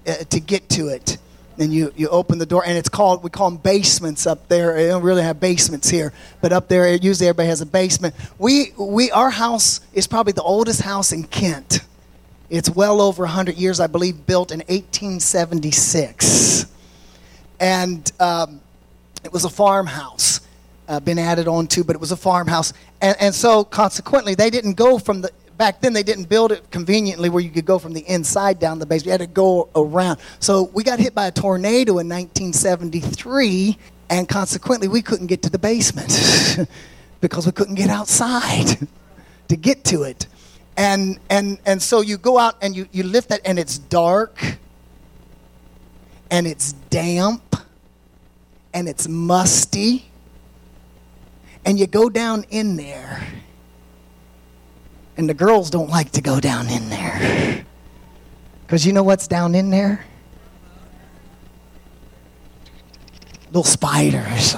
uh, 0.07 0.15
to 0.31 0.41
get 0.41 0.69
to 0.71 0.89
it 0.89 1.19
and 1.59 1.73
you, 1.73 1.93
you 1.97 2.09
open 2.09 2.39
the 2.39 2.47
door 2.47 2.65
and 2.65 2.77
it's 2.77 2.89
called 2.89 3.23
we 3.23 3.31
call 3.31 3.51
them 3.51 3.59
basements 3.59 4.27
up 4.27 4.49
there 4.49 4.75
they 4.75 4.89
don't 4.89 5.03
really 5.03 5.23
have 5.23 5.41
basements 5.41 5.89
here 5.89 6.13
but 6.41 6.53
up 6.53 6.69
there 6.69 6.95
usually 6.95 7.29
everybody 7.29 7.49
has 7.49 7.61
a 7.61 7.67
basement 7.67 8.15
we 8.39 8.73
we 8.79 9.11
our 9.11 9.31
house 9.31 9.81
is 9.93 10.07
probably 10.07 10.33
the 10.33 10.43
oldest 10.43 10.83
house 10.83 11.13
in 11.13 11.25
kent 11.25 11.81
it's 12.51 12.71
well 12.71 13.01
over 13.01 13.23
100 13.23 13.57
years 13.57 13.81
i 13.81 13.87
believe 13.87 14.27
built 14.27 14.53
in 14.53 14.59
1876 14.61 16.67
and 17.61 18.13
um, 18.21 18.61
it 19.25 19.33
was 19.33 19.45
a 19.45 19.51
farmhouse 19.51 20.41
uh, 20.89 21.01
been 21.01 21.19
added 21.19 21.49
on 21.49 21.67
to 21.67 21.83
but 21.85 21.97
it 21.97 22.01
was 22.01 22.13
a 22.13 22.17
farmhouse 22.17 22.73
and, 23.01 23.17
and 23.21 23.35
so 23.35 23.65
consequently 23.65 24.35
they 24.35 24.51
didn't 24.51 24.75
go 24.75 24.99
from 24.99 25.23
the 25.23 25.31
back 25.57 25.81
then 25.81 25.93
they 25.93 26.03
didn't 26.03 26.29
build 26.29 26.53
it 26.53 26.71
conveniently 26.71 27.29
where 27.29 27.43
you 27.43 27.51
could 27.51 27.65
go 27.65 27.79
from 27.79 27.93
the 27.93 28.07
inside 28.09 28.59
down 28.59 28.79
the 28.79 28.87
base. 28.87 29.05
You 29.05 29.11
had 29.11 29.21
to 29.21 29.27
go 29.27 29.69
around. 29.75 30.19
So 30.39 30.65
we 30.75 30.85
got 30.85 30.99
hit 30.99 31.15
by 31.15 31.27
a 31.27 31.31
tornado 31.31 31.99
in 31.99 32.09
1973, 32.09 33.79
and 34.11 34.29
consequently 34.29 34.89
we 34.89 35.03
couldn't 35.03 35.27
get 35.27 35.43
to 35.43 35.51
the 35.51 35.59
basement 35.59 36.69
because 37.21 37.47
we 37.47 37.53
couldn't 37.53 37.77
get 37.77 37.91
outside 37.91 38.87
to 39.49 39.57
get 39.57 39.85
to 39.85 40.03
it. 40.03 40.27
And 40.77 41.19
and 41.31 41.59
and 41.65 41.83
so 41.83 42.01
you 42.01 42.19
go 42.19 42.39
out 42.39 42.57
and 42.61 42.77
you, 42.77 42.87
you 42.93 43.03
lift 43.03 43.31
that 43.31 43.41
and 43.45 43.59
it's 43.59 43.79
dark 43.79 44.39
and 46.31 46.47
it's 46.47 46.73
damp 46.91 47.57
and 48.75 48.89
it's 48.89 49.09
musty. 49.09 50.11
And 51.65 51.79
you 51.81 51.87
go 51.87 52.09
down 52.09 52.45
in 52.51 52.77
there 52.77 53.27
and 55.17 55.29
the 55.29 55.35
girls 55.35 55.71
don't 55.71 55.89
like 55.89 56.13
to 56.13 56.21
go 56.21 56.41
down 56.41 56.69
in 56.69 56.91
there. 56.91 57.65
Because 58.67 58.85
you 58.85 58.93
know 58.93 59.03
what's 59.03 59.27
down 59.27 59.55
in 59.55 59.71
there? 59.71 60.05
Little 63.47 63.65
spiders. 63.65 64.55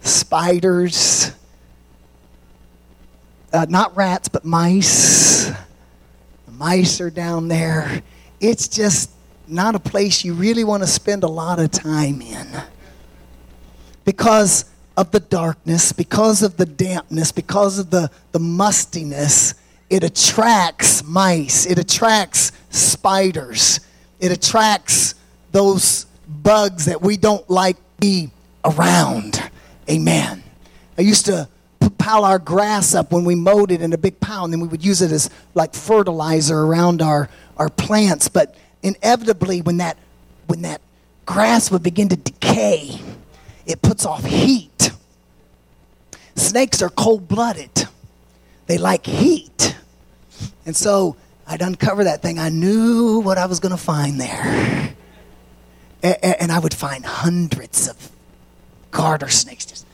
Spiders. 0.00 1.32
Uh, 3.54 3.64
not 3.68 3.96
rats, 3.96 4.26
but 4.26 4.44
mice. 4.44 5.44
The 5.44 6.52
mice 6.58 7.00
are 7.00 7.08
down 7.08 7.46
there. 7.46 8.02
It's 8.40 8.66
just 8.66 9.12
not 9.46 9.76
a 9.76 9.78
place 9.78 10.24
you 10.24 10.34
really 10.34 10.64
want 10.64 10.82
to 10.82 10.88
spend 10.88 11.22
a 11.22 11.28
lot 11.28 11.60
of 11.60 11.70
time 11.70 12.20
in. 12.20 12.48
Because 14.04 14.64
of 14.96 15.12
the 15.12 15.20
darkness, 15.20 15.92
because 15.92 16.42
of 16.42 16.56
the 16.56 16.66
dampness, 16.66 17.30
because 17.30 17.78
of 17.78 17.90
the, 17.90 18.10
the 18.32 18.40
mustiness, 18.40 19.54
it 19.88 20.02
attracts 20.02 21.04
mice, 21.04 21.64
it 21.64 21.78
attracts 21.78 22.50
spiders, 22.70 23.78
it 24.18 24.32
attracts 24.32 25.14
those 25.52 26.06
bugs 26.26 26.86
that 26.86 27.00
we 27.00 27.16
don't 27.16 27.48
like 27.48 27.76
to 27.76 27.82
be 28.00 28.30
around. 28.64 29.40
Amen. 29.88 30.42
I 30.98 31.02
used 31.02 31.26
to 31.26 31.48
pile 31.90 32.24
our 32.24 32.38
grass 32.38 32.94
up 32.94 33.12
when 33.12 33.24
we 33.24 33.34
mowed 33.34 33.70
it 33.70 33.82
in 33.82 33.92
a 33.92 33.98
big 33.98 34.20
pile, 34.20 34.44
and 34.44 34.52
then 34.52 34.60
we 34.60 34.68
would 34.68 34.84
use 34.84 35.02
it 35.02 35.10
as 35.10 35.30
like 35.54 35.74
fertilizer 35.74 36.58
around 36.58 37.02
our, 37.02 37.28
our 37.56 37.68
plants. 37.68 38.28
But 38.28 38.54
inevitably, 38.82 39.62
when 39.62 39.78
that, 39.78 39.96
when 40.46 40.62
that 40.62 40.80
grass 41.26 41.70
would 41.70 41.82
begin 41.82 42.08
to 42.10 42.16
decay, 42.16 43.00
it 43.66 43.82
puts 43.82 44.04
off 44.04 44.24
heat. 44.24 44.90
Snakes 46.36 46.82
are 46.82 46.90
cold 46.90 47.28
blooded, 47.28 47.86
they 48.66 48.78
like 48.78 49.06
heat. 49.06 49.76
And 50.66 50.74
so 50.74 51.16
I'd 51.46 51.62
uncover 51.62 52.04
that 52.04 52.22
thing. 52.22 52.38
I 52.38 52.48
knew 52.48 53.20
what 53.20 53.38
I 53.38 53.46
was 53.46 53.60
going 53.60 53.72
to 53.72 53.82
find 53.82 54.20
there. 54.20 54.94
And 56.02 56.52
I 56.52 56.58
would 56.58 56.74
find 56.74 57.04
hundreds 57.04 57.88
of 57.88 58.10
garter 58.90 59.28
snakes 59.28 59.64
just 59.64 59.86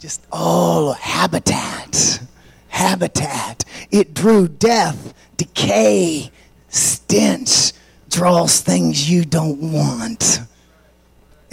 just 0.00 0.26
oh 0.32 0.92
habitat 0.94 2.20
habitat 2.68 3.64
it 3.90 4.12
drew 4.14 4.48
death 4.48 5.14
decay 5.36 6.30
stench 6.68 7.72
draws 8.10 8.60
things 8.60 9.08
you 9.10 9.24
don't 9.24 9.72
want. 9.72 10.40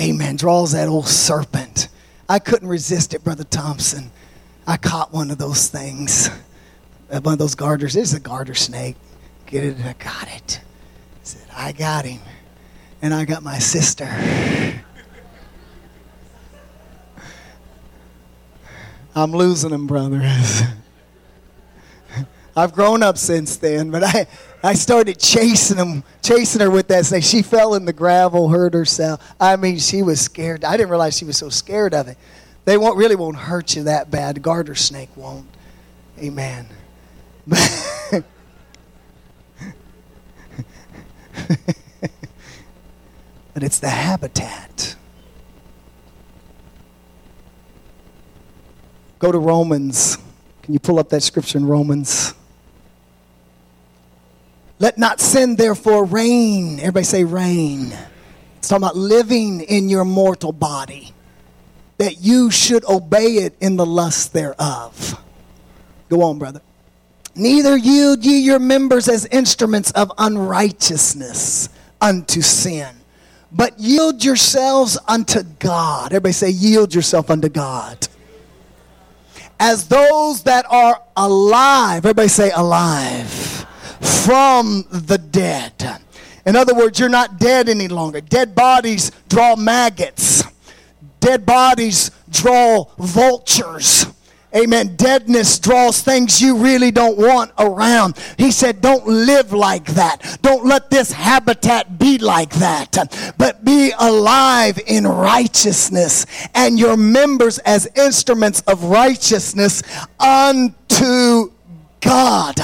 Amen. 0.01 0.36
Draws 0.36 0.74
that 0.74 0.89
old 0.89 1.08
serpent. 1.08 1.88
I 2.27 2.39
couldn't 2.39 2.68
resist 2.68 3.13
it, 3.13 3.24
Brother 3.24 3.46
Thompson. 3.46 4.12
I 4.66 4.77
caught 4.77 5.13
one 5.13 5.32
of 5.32 5.38
those 5.38 5.70
things. 5.70 6.30
Uh, 7.10 7.22
one 7.22 7.34
of 7.34 7.39
those 7.39 7.56
garters. 7.56 7.96
It's 7.96 8.13
a 8.13 8.20
garter 8.20 8.54
snake. 8.54 8.98
Get 9.46 9.63
it? 9.63 9.77
I 9.80 9.94
got 9.94 10.27
it. 10.27 10.60
I 10.62 11.24
said, 11.24 11.48
I 11.56 11.72
got 11.72 12.04
him. 12.04 12.20
And 13.01 13.13
I 13.13 13.24
got 13.24 13.44
my 13.44 13.60
sister. 13.60 14.06
I'm 19.17 19.31
losing 19.31 19.71
them, 19.71 19.88
brothers. 19.88 20.62
I've 22.55 22.71
grown 22.71 23.01
up 23.01 23.17
since 23.17 23.57
then, 23.57 23.89
but 23.89 24.03
I, 24.03 24.27
I 24.63 24.75
started 24.75 25.17
chasing 25.17 25.77
him, 25.77 26.03
chasing 26.21 26.62
her 26.62 26.69
with 26.69 26.88
that 26.89 27.07
snake. 27.07 27.24
She 27.24 27.41
fell 27.41 27.74
in 27.74 27.86
the 27.86 27.93
gravel, 27.93 28.47
hurt 28.47 28.75
herself. 28.75 29.27
I 29.39 29.55
mean, 29.55 29.79
she 29.79 30.03
was 30.03 30.21
scared. 30.21 30.63
I 30.63 30.77
didn't 30.77 30.91
realize 30.91 31.17
she 31.17 31.25
was 31.25 31.36
so 31.36 31.50
scared 31.50 31.95
of 31.95 32.07
it. 32.07 32.15
They 32.65 32.77
won't 32.77 32.95
really 32.95 33.15
won't 33.15 33.38
hurt 33.38 33.75
you 33.75 33.83
that 33.83 34.12
bad. 34.12 34.43
Garter 34.43 34.75
snake 34.75 35.09
won't. 35.15 35.47
Amen. 36.19 36.67
but 37.47 38.24
it's 43.55 43.79
the 43.79 43.89
habitat. 43.89 44.66
Go 49.19 49.31
to 49.31 49.39
Romans. 49.39 50.17
Can 50.62 50.74
you 50.74 50.79
pull 50.79 51.00
up 51.00 51.09
that 51.09 51.24
scripture 51.24 51.57
in 51.57 51.65
Romans? 51.65 52.33
Let 54.79 54.97
not 54.97 55.19
sin 55.19 55.55
therefore 55.55 56.05
reign. 56.05 56.79
Everybody 56.79 57.05
say 57.05 57.24
reign. 57.24 57.97
It's 58.57 58.67
talking 58.67 58.83
about 58.83 58.95
living 58.95 59.62
in 59.62 59.89
your 59.89 60.05
mortal 60.05 60.51
body. 60.51 61.13
That 61.97 62.21
you 62.21 62.51
should 62.51 62.86
obey 62.86 63.38
it 63.38 63.55
in 63.59 63.75
the 63.75 63.86
lust 63.86 64.33
thereof. 64.33 65.19
Go 66.09 66.21
on, 66.21 66.38
brother. 66.38 66.62
Neither 67.33 67.77
yield 67.77 68.25
ye 68.25 68.39
your 68.39 68.59
members 68.59 69.07
as 69.07 69.25
instruments 69.27 69.91
of 69.91 70.12
unrighteousness 70.17 71.69
unto 72.01 72.41
sin, 72.41 72.95
but 73.51 73.79
yield 73.79 74.24
yourselves 74.24 74.97
unto 75.07 75.43
God. 75.43 76.07
Everybody 76.07 76.33
say, 76.33 76.50
yield 76.50 76.93
yourself 76.93 77.29
unto 77.29 77.50
God. 77.50 78.07
As 79.60 79.88
those 79.88 80.44
that 80.44 80.66
are 80.70 81.02
alive. 81.16 82.06
Everybody 82.06 82.28
say, 82.28 82.52
alive 82.52 83.66
from 84.00 84.86
the 84.92 85.18
dead. 85.18 86.02
In 86.46 86.56
other 86.56 86.74
words, 86.74 87.00
you're 87.00 87.10
not 87.10 87.40
dead 87.40 87.68
any 87.68 87.88
longer. 87.88 88.22
Dead 88.22 88.56
bodies 88.56 89.12
draw 89.28 89.56
maggots, 89.56 90.44
dead 91.20 91.46
bodies 91.46 92.12
draw 92.30 92.86
vultures. 92.98 94.06
Amen. 94.58 94.96
Deadness 94.96 95.60
draws 95.60 96.02
things 96.02 96.42
you 96.42 96.58
really 96.58 96.90
don't 96.90 97.16
want 97.16 97.52
around. 97.60 98.18
He 98.38 98.52
said, 98.52 98.82
Don't 98.82 99.06
live 99.06 99.54
like 99.54 99.86
that. 99.94 100.40
Don't 100.42 100.66
let 100.66 100.90
this 100.90 101.12
habitat 101.12 102.00
be 102.00 102.18
like 102.18 102.50
that. 102.56 103.36
But 103.38 103.64
be 103.64 103.92
alive 104.00 104.80
in 104.88 105.06
righteousness 105.06 106.26
and 106.56 106.80
your 106.80 106.98
members 106.98 107.60
as 107.60 107.88
instruments 107.96 108.62
of 108.62 108.86
righteousness 108.86 109.84
unto 110.20 111.52
God. 112.01 112.56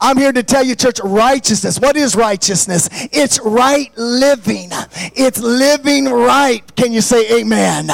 I'm 0.00 0.16
here 0.16 0.32
to 0.32 0.42
tell 0.42 0.64
you, 0.64 0.74
church, 0.74 1.00
righteousness. 1.02 1.78
What 1.80 1.96
is 1.96 2.14
righteousness? 2.14 2.88
It's 3.12 3.40
right 3.40 3.90
living. 3.96 4.70
It's 5.14 5.40
living 5.40 6.06
right. 6.06 6.62
Can 6.76 6.92
you 6.92 7.00
say 7.00 7.40
amen? 7.40 7.90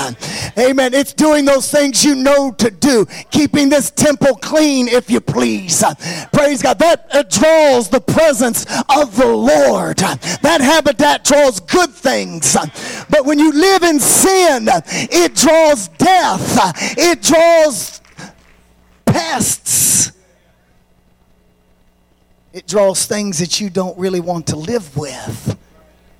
Amen. 0.58 0.94
It's 0.94 1.12
doing 1.12 1.44
those 1.44 1.70
things 1.70 2.04
you 2.04 2.14
know 2.14 2.52
to 2.52 2.70
do. 2.70 3.06
Keeping 3.30 3.68
this 3.68 3.90
temple 3.90 4.36
clean, 4.36 4.88
if 4.88 5.10
you 5.10 5.20
please. 5.20 5.84
Praise 6.32 6.62
God. 6.62 6.78
That 6.78 7.06
uh, 7.12 7.22
draws 7.22 7.88
the 7.88 8.00
presence 8.00 8.64
of 8.88 9.16
the 9.16 9.26
Lord. 9.26 9.98
That 9.98 10.60
habitat 10.60 11.24
draws 11.24 11.60
good 11.60 11.90
things. 11.90 12.56
But 13.08 13.24
when 13.24 13.38
you 13.38 13.52
live 13.52 13.82
in 13.82 14.00
sin, 14.00 14.68
it 14.68 15.34
draws 15.34 15.88
death. 15.88 16.98
It 16.98 17.22
draws 17.22 18.00
pests 19.06 19.87
it 22.58 22.66
draws 22.66 23.06
things 23.06 23.38
that 23.38 23.60
you 23.60 23.70
don't 23.70 23.96
really 23.96 24.18
want 24.18 24.48
to 24.48 24.56
live 24.56 24.96
with. 24.96 25.56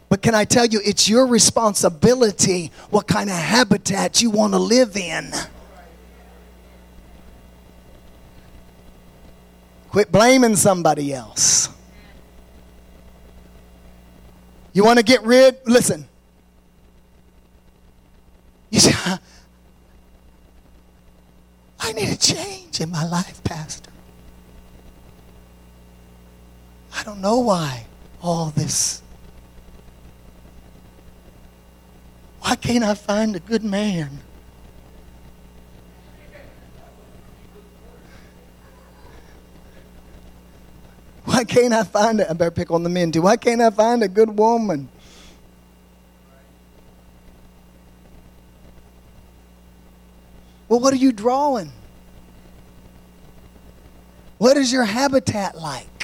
But 0.09 0.22
can 0.22 0.37
I 0.37 0.44
tell 0.44 0.64
you, 0.64 0.81
it's 0.85 1.09
your 1.09 1.27
responsibility 1.27 2.70
what 2.90 3.09
kind 3.09 3.29
of 3.29 3.35
habitat 3.35 4.22
you 4.22 4.31
want 4.31 4.53
to 4.53 4.61
live 4.61 4.96
in. 4.96 5.33
Quit 9.90 10.12
blaming 10.12 10.55
somebody 10.55 11.12
else. 11.12 11.70
You 14.72 14.85
want 14.85 15.01
to 15.01 15.05
get 15.05 15.24
rid? 15.24 15.57
Listen. 15.66 16.07
You 18.70 18.79
say, 18.79 18.92
I 21.81 21.92
need 21.94 22.11
a 22.11 22.16
change 22.16 22.81
in 22.81 22.92
my 22.92 23.05
life, 23.05 23.42
Pastor. 23.42 23.88
I 26.98 27.04
don't 27.04 27.20
know 27.20 27.38
why 27.38 27.87
all 28.20 28.50
this. 28.50 29.02
Why 32.40 32.56
can't 32.56 32.82
I 32.82 32.94
find 32.94 33.37
a 33.37 33.38
good 33.40 33.62
man? 33.62 34.18
Why 41.24 41.44
can't 41.44 41.72
I 41.72 41.84
find? 41.84 42.20
I 42.20 42.32
better 42.32 42.50
pick 42.50 42.72
on 42.72 42.82
the 42.82 42.88
men 42.88 43.12
too. 43.12 43.22
Why 43.22 43.37
can't 43.37 43.61
I 43.61 43.70
find 43.70 44.02
a 44.02 44.08
good 44.08 44.37
woman? 44.37 44.88
Well, 50.68 50.80
what 50.80 50.92
are 50.92 50.96
you 50.96 51.12
drawing? 51.12 51.70
What 54.38 54.56
is 54.56 54.72
your 54.72 54.84
habitat 54.84 55.56
like? 55.56 55.97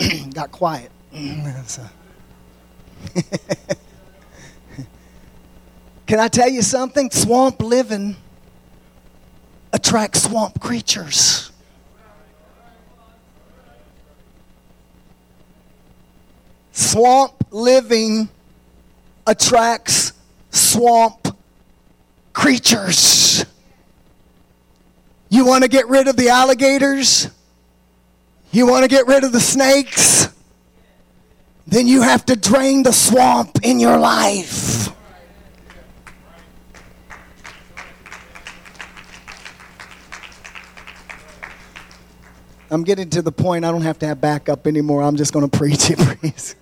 got 0.34 0.50
quiet. 0.50 0.90
Mm. 1.12 1.90
Can 6.06 6.18
I 6.18 6.28
tell 6.28 6.48
you 6.48 6.62
something? 6.62 7.10
Swamp 7.10 7.62
living 7.62 8.16
attracts 9.72 10.24
swamp 10.24 10.60
creatures. 10.60 11.52
Swamp 16.72 17.32
living 17.50 18.28
attracts 19.26 20.12
swamp 20.50 21.36
creatures. 22.32 23.44
You 25.28 25.46
want 25.46 25.62
to 25.62 25.68
get 25.68 25.88
rid 25.88 26.08
of 26.08 26.16
the 26.16 26.30
alligators? 26.30 27.28
You 28.52 28.66
want 28.66 28.82
to 28.82 28.88
get 28.88 29.06
rid 29.06 29.22
of 29.22 29.32
the 29.32 29.40
snakes? 29.40 30.28
Then 31.66 31.86
you 31.86 32.02
have 32.02 32.26
to 32.26 32.36
drain 32.36 32.82
the 32.82 32.92
swamp 32.92 33.60
in 33.62 33.78
your 33.78 33.96
life. 33.96 34.88
I'm 42.72 42.84
getting 42.84 43.10
to 43.10 43.22
the 43.22 43.32
point 43.32 43.64
I 43.64 43.72
don't 43.72 43.82
have 43.82 43.98
to 44.00 44.06
have 44.06 44.20
backup 44.20 44.66
anymore. 44.66 45.02
I'm 45.02 45.16
just 45.16 45.32
going 45.32 45.48
to 45.48 45.58
preach 45.58 45.90
it, 45.90 45.98
please. 46.20 46.54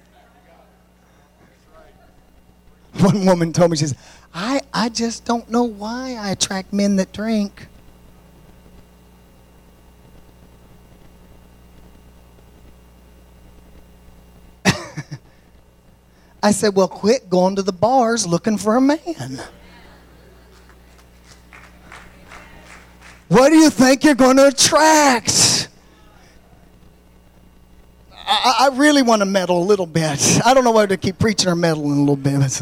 One 2.98 3.24
woman 3.26 3.52
told 3.52 3.70
me, 3.70 3.76
she 3.76 3.86
says, 3.86 3.94
I, 4.34 4.60
I 4.72 4.88
just 4.88 5.24
don't 5.24 5.48
know 5.50 5.64
why 5.64 6.16
I 6.18 6.30
attract 6.30 6.72
men 6.72 6.96
that 6.96 7.12
drink. 7.12 7.68
I 16.42 16.52
said, 16.52 16.74
Well, 16.74 16.88
quit 16.88 17.28
going 17.28 17.56
to 17.56 17.62
the 17.62 17.72
bars 17.72 18.26
looking 18.26 18.58
for 18.58 18.76
a 18.76 18.80
man. 18.80 19.40
What 23.28 23.50
do 23.50 23.56
you 23.56 23.68
think 23.68 24.04
you're 24.04 24.14
going 24.14 24.38
to 24.38 24.46
attract? 24.46 25.68
I, 28.28 28.70
I 28.70 28.76
really 28.76 29.02
want 29.02 29.20
to 29.20 29.26
meddle 29.26 29.62
a 29.62 29.64
little 29.64 29.86
bit. 29.86 30.40
I 30.44 30.54
don't 30.54 30.64
know 30.64 30.70
whether 30.70 30.88
to 30.88 30.96
keep 30.96 31.18
preaching 31.18 31.48
or 31.48 31.54
meddling 31.54 31.92
a 31.92 32.00
little 32.00 32.16
bit. 32.16 32.32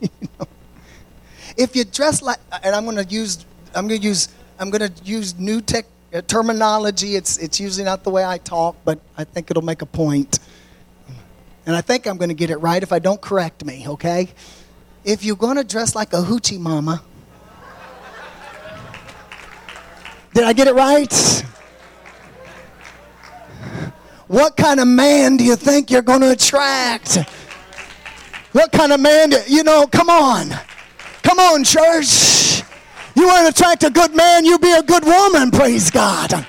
you 0.00 0.08
know, 0.38 0.46
if 1.56 1.74
you 1.74 1.84
dress 1.84 2.22
like, 2.22 2.38
and 2.62 2.74
I'm 2.74 2.84
going 2.84 2.96
to 2.96 3.04
use, 3.04 3.44
I'm 3.74 3.88
going 3.88 4.00
to 4.00 4.06
use, 4.06 4.28
I'm 4.58 4.70
going 4.70 4.90
to 4.90 5.04
use 5.04 5.38
new 5.38 5.60
tech, 5.60 5.86
uh, 6.14 6.22
terminology. 6.22 7.16
It's, 7.16 7.38
it's 7.38 7.60
usually 7.60 7.84
not 7.84 8.04
the 8.04 8.10
way 8.10 8.24
I 8.24 8.38
talk, 8.38 8.76
but 8.84 8.98
I 9.16 9.24
think 9.24 9.50
it'll 9.50 9.62
make 9.62 9.82
a 9.82 9.86
point. 9.86 10.38
And 11.66 11.74
I 11.74 11.80
think 11.80 12.06
I'm 12.06 12.16
going 12.16 12.28
to 12.28 12.34
get 12.34 12.50
it 12.50 12.58
right 12.58 12.80
if 12.80 12.92
I 12.92 13.00
don't 13.00 13.20
correct 13.20 13.64
me, 13.64 13.86
okay? 13.88 14.28
If 15.04 15.24
you're 15.24 15.36
going 15.36 15.56
to 15.56 15.64
dress 15.64 15.96
like 15.96 16.12
a 16.12 16.22
hoochie 16.22 16.60
mama, 16.60 17.02
did 20.32 20.44
I 20.44 20.52
get 20.52 20.68
it 20.68 20.74
right? 20.74 21.44
What 24.28 24.56
kind 24.56 24.80
of 24.80 24.86
man 24.86 25.36
do 25.36 25.44
you 25.44 25.56
think 25.56 25.90
you're 25.90 26.02
going 26.02 26.20
to 26.20 26.30
attract? 26.30 27.18
What 28.52 28.70
kind 28.72 28.92
of 28.92 29.00
man, 29.00 29.30
do, 29.30 29.40
you 29.48 29.64
know, 29.64 29.86
come 29.86 30.08
on. 30.08 30.50
Come 31.22 31.40
on, 31.40 31.64
church. 31.64 32.62
You 33.16 33.26
want 33.26 33.42
to 33.42 33.48
attract 33.48 33.82
a 33.82 33.90
good 33.90 34.14
man, 34.14 34.44
you 34.44 34.58
be 34.58 34.72
a 34.72 34.82
good 34.82 35.04
woman, 35.04 35.50
praise 35.50 35.90
God. 35.90 36.46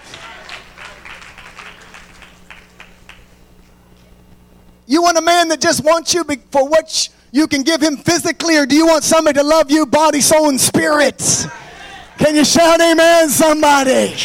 You 4.87 5.01
want 5.01 5.17
a 5.17 5.21
man 5.21 5.49
that 5.49 5.59
just 5.59 5.83
wants 5.83 6.13
you 6.13 6.23
for 6.49 6.67
what 6.67 7.09
you 7.31 7.45
can 7.47 7.61
give 7.61 7.81
him 7.81 7.97
physically, 7.97 8.55
or 8.55 8.65
do 8.65 8.73
you 8.73 8.87
want 8.87 9.03
somebody 9.03 9.37
to 9.37 9.43
love 9.43 9.69
you 9.69 9.85
body, 9.85 10.21
soul, 10.21 10.47
and 10.47 10.59
spirit? 10.59 11.45
Can 12.17 12.35
you 12.35 12.45
shout 12.45 12.79
amen, 12.79 13.27
somebody? 13.29 14.15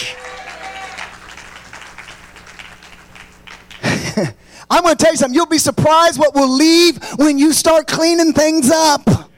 I'm 4.71 4.83
going 4.85 4.97
to 4.97 5.05
tell 5.05 5.13
you 5.13 5.19
something. 5.19 5.35
You'll 5.35 5.47
be 5.47 5.59
surprised 5.59 6.19
what 6.19 6.35
will 6.35 6.49
leave 6.49 7.03
when 7.17 7.39
you 7.39 7.53
start 7.53 7.89
cleaning 7.89 8.33
things 8.33 8.71
up. 8.71 9.29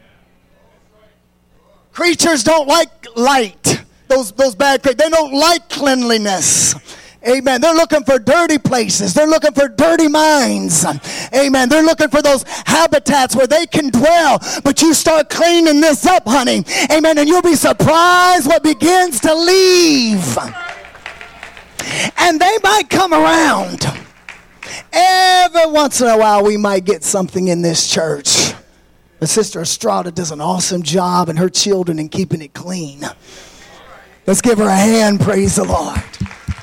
Creatures 1.93 2.45
don't 2.45 2.69
like 2.69 3.17
light. 3.17 3.83
Those, 4.09 4.31
those 4.33 4.55
bad 4.55 4.83
creatures. 4.83 4.99
They 4.99 5.09
don't 5.09 5.33
like 5.33 5.71
cleanliness. 5.71 6.75
Amen. 7.27 7.61
They're 7.61 7.75
looking 7.75 8.05
for 8.05 8.19
dirty 8.19 8.59
places. 8.59 9.15
They're 9.15 9.27
looking 9.27 9.53
for 9.53 9.69
dirty 9.69 10.09
minds. 10.09 10.85
Amen. 11.35 11.69
They're 11.69 11.83
looking 11.83 12.09
for 12.09 12.21
those 12.21 12.45
habitats 12.67 13.35
where 13.35 13.47
they 13.47 13.67
can 13.67 13.89
dwell. 13.91 14.41
But 14.63 14.83
you 14.83 14.93
start 14.93 15.31
cleaning 15.31 15.81
this 15.81 16.07
up, 16.07 16.25
honey. 16.27 16.65
Amen. 16.91 17.19
And 17.19 17.29
you'll 17.29 17.43
be 17.43 17.55
surprised 17.55 18.47
what 18.47 18.63
begins 18.63 19.21
to 19.21 19.35
leave. 19.35 20.37
And 22.19 22.41
they 22.41 22.59
might 22.63 22.91
come 22.91 23.13
around. 23.15 23.87
Every 24.93 25.67
once 25.67 26.01
in 26.01 26.09
a 26.09 26.19
while, 26.19 26.45
we 26.45 26.57
might 26.57 26.85
get 26.85 27.05
something 27.05 27.49
in 27.49 27.63
this 27.63 27.91
church. 27.91 28.53
But 29.19 29.29
Sister 29.29 29.61
Estrada 29.63 30.11
does 30.11 30.31
an 30.31 30.41
awesome 30.41 30.83
job 30.83 31.29
and 31.29 31.39
her 31.39 31.49
children 31.49 31.99
in 31.99 32.09
keeping 32.11 32.43
it 32.43 32.53
clean. 32.53 33.01
Let's 34.27 34.41
give 34.41 34.59
her 34.59 34.65
a 34.65 34.77
hand, 34.77 35.21
praise 35.21 35.57
the 35.57 35.65
Lord. 35.65 36.03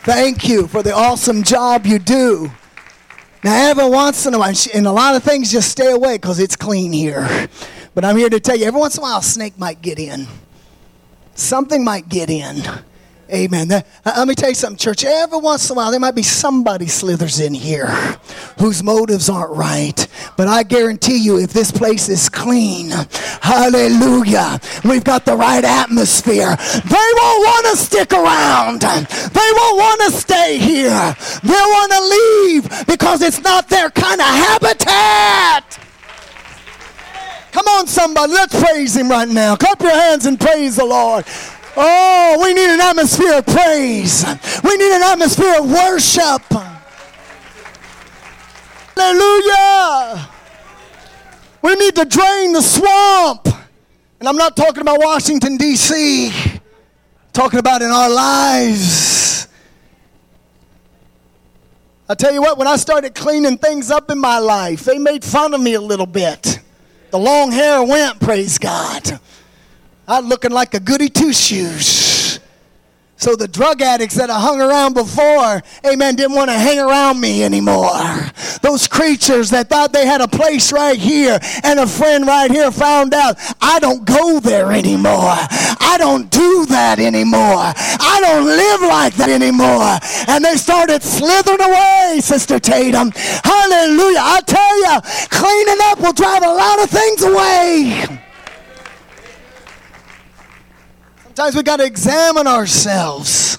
Thank 0.04 0.50
you 0.50 0.66
for 0.66 0.82
the 0.82 0.96
awesome 0.96 1.44
job 1.44 1.86
you 1.86 2.00
do. 2.00 2.52
Now, 3.44 3.70
every 3.70 3.88
once 3.88 4.26
in 4.26 4.34
a 4.34 4.40
while, 4.40 4.52
and 4.74 4.88
a 4.88 4.92
lot 4.92 5.16
of 5.16 5.22
things 5.22 5.52
just 5.52 5.70
stay 5.70 5.92
away 5.92 6.16
because 6.16 6.40
it's 6.40 6.56
clean 6.56 6.92
here. 6.92 7.48
But 7.94 8.04
I'm 8.04 8.18
here 8.18 8.30
to 8.30 8.40
tell 8.40 8.56
you, 8.56 8.66
every 8.66 8.80
once 8.80 8.98
in 8.98 9.02
a 9.02 9.04
while, 9.04 9.20
a 9.20 9.24
snake 9.24 9.60
might 9.60 9.80
get 9.84 10.00
in. 10.00 10.26
Something 11.36 11.84
might 11.84 12.10
get 12.10 12.32
in. 12.32 12.64
Amen. 13.34 13.70
That, 13.70 13.88
uh, 14.06 14.14
let 14.18 14.28
me 14.28 14.36
tell 14.36 14.50
you 14.50 14.56
something, 14.56 14.78
church. 14.78 15.06
Every 15.06 15.40
once 15.40 15.70
in 15.70 15.74
a 15.74 15.78
while, 15.78 15.90
there 15.90 16.02
might 16.02 16.16
be 16.16 16.24
somebody 16.24 16.88
slithers 16.88 17.40
in 17.40 17.54
here 17.54 17.88
whose 18.60 18.84
motives 18.84 19.30
aren't 19.30 19.56
right. 19.56 20.06
But 20.36 20.50
I 20.50 20.64
guarantee 20.64 21.18
you, 21.18 21.40
if 21.40 21.54
this 21.54 21.72
place 21.72 22.10
is 22.10 22.28
clean, 22.28 22.90
hallelujah, 23.42 24.60
we've 24.84 25.06
got 25.06 25.24
the 25.24 25.38
right 25.38 25.64
atmosphere. 25.64 26.58
They 26.58 27.12
won't 27.16 27.46
want 27.46 27.68
to 27.72 27.78
stick 27.78 28.12
around. 28.12 28.82
They 28.82 29.52
won't 29.56 29.78
want 29.78 30.02
to 30.02 30.12
stay 30.12 30.58
here. 30.58 31.16
They'll 31.42 31.54
want 31.54 31.92
to 31.94 32.02
leave 32.02 32.86
because 32.88 33.22
it's 33.22 33.40
not 33.40 33.70
their 33.70 33.90
kind 33.92 34.20
of 34.20 34.28
habitat. 34.28 35.80
Come 37.54 37.68
on, 37.68 37.88
somebody. 37.88 38.34
Let's 38.34 38.62
praise 38.62 38.96
him 38.96 39.10
right 39.10 39.28
now. 39.28 39.56
Clap 39.56 39.82
your 39.82 39.92
hands 39.92 40.26
and 40.26 40.40
praise 40.40 40.76
the 40.76 40.86
Lord. 40.86 41.26
Oh, 41.78 42.40
we 42.44 42.54
need 42.54 42.74
an 42.74 42.82
atmosphere 42.82 43.38
of 43.38 43.46
praise. 43.46 44.26
We 44.64 44.78
need 44.78 44.96
an 44.96 45.04
atmosphere 45.04 45.60
of 45.60 45.72
worship. 45.72 46.44
Hallelujah. 48.96 50.30
We 51.62 51.76
need 51.76 51.96
to 51.96 52.06
drain 52.06 52.54
the 52.54 52.62
swamp. 52.62 53.48
And 54.20 54.28
I'm 54.28 54.38
not 54.38 54.56
talking 54.56 54.82
about 54.82 55.00
Washington, 55.00 55.58
D.C., 55.58 56.32
talking 57.34 57.60
about 57.60 57.82
in 57.82 57.90
our 57.90 58.10
lives. 58.10 59.48
I 62.08 62.14
tell 62.14 62.34
you 62.34 62.42
what, 62.42 62.58
when 62.58 62.68
I 62.68 62.76
started 62.76 63.16
cleaning 63.16 63.58
things 63.58 63.90
up 63.90 64.12
in 64.12 64.20
my 64.20 64.38
life, 64.38 64.84
they 64.84 64.98
made 64.98 65.24
fun 65.24 65.54
of 65.54 65.62
me 65.62 65.76
a 65.76 65.82
little 65.82 66.06
bit. 66.06 66.60
The 67.10 67.18
long 67.18 67.52
hair 67.52 67.82
went, 67.84 68.20
praise 68.20 68.58
God. 68.58 69.20
I 70.12 70.20
looking 70.20 70.52
like 70.52 70.74
a 70.74 70.80
goody 70.82 71.08
two 71.08 71.32
shoes. 71.32 72.42
So 73.16 73.38
the 73.38 73.48
drug 73.48 73.82
addicts 73.82 74.16
that 74.16 74.30
I 74.30 74.42
hung 74.42 74.60
around 74.60 74.94
before, 74.94 75.64
amen, 75.88 76.16
didn't 76.18 76.36
want 76.36 76.50
to 76.50 76.58
hang 76.58 76.80
around 76.80 77.22
me 77.22 77.46
anymore. 77.46 77.96
Those 78.62 78.90
creatures 78.90 79.52
that 79.52 79.70
thought 79.70 79.94
they 79.94 80.06
had 80.06 80.20
a 80.20 80.28
place 80.28 80.74
right 80.74 81.00
here 81.00 81.40
and 81.64 81.80
a 81.80 81.88
friend 81.88 82.28
right 82.28 82.52
here 82.52 82.72
found 82.72 83.14
out 83.14 83.38
I 83.62 83.80
don't 83.80 84.04
go 84.04 84.42
there 84.42 84.74
anymore. 84.74 85.32
I 85.80 85.96
don't 85.98 86.30
do 86.30 86.66
that 86.66 87.00
anymore. 87.00 87.72
I 87.72 88.20
don't 88.20 88.48
live 88.48 88.82
like 88.82 89.14
that 89.16 89.30
anymore. 89.30 89.96
And 90.28 90.44
they 90.44 90.58
started 90.58 91.04
slithering 91.04 91.62
away, 91.62 92.20
Sister 92.20 92.60
Tatum. 92.60 93.14
Hallelujah. 93.16 94.20
I 94.20 94.42
tell 94.46 94.76
you, 94.78 95.00
cleaning 95.32 95.80
up 95.84 96.02
will 96.02 96.12
drive 96.12 96.44
a 96.44 96.54
lot 96.54 96.84
of 96.84 96.90
things 96.90 97.24
away. 97.24 98.28
Sometimes 101.34 101.56
we 101.56 101.64
got 101.64 101.78
to 101.78 101.86
examine 101.86 102.46
ourselves. 102.46 103.58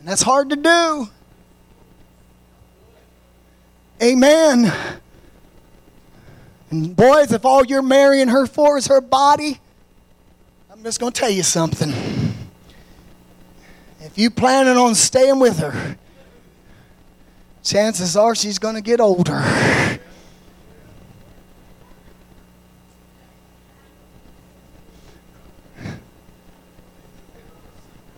And 0.00 0.08
that's 0.08 0.22
hard 0.22 0.50
to 0.50 0.56
do. 0.56 1.08
Amen. 4.02 4.72
And 6.70 6.96
boys, 6.96 7.30
if 7.30 7.44
all 7.44 7.64
you're 7.64 7.82
marrying 7.82 8.26
her 8.26 8.48
for 8.48 8.78
is 8.78 8.88
her 8.88 9.00
body, 9.00 9.60
I'm 10.72 10.82
just 10.82 10.98
going 10.98 11.12
to 11.12 11.20
tell 11.20 11.30
you 11.30 11.44
something. 11.44 11.92
If 14.00 14.18
you're 14.18 14.32
planning 14.32 14.76
on 14.76 14.96
staying 14.96 15.38
with 15.38 15.60
her, 15.60 15.96
chances 17.62 18.16
are 18.16 18.34
she's 18.34 18.58
going 18.58 18.74
to 18.74 18.80
get 18.80 18.98
older. 18.98 19.40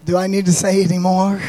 Do 0.05 0.17
I 0.17 0.27
need 0.27 0.47
to 0.47 0.53
say 0.53 0.83
any 0.83 0.99
more? 0.99 1.41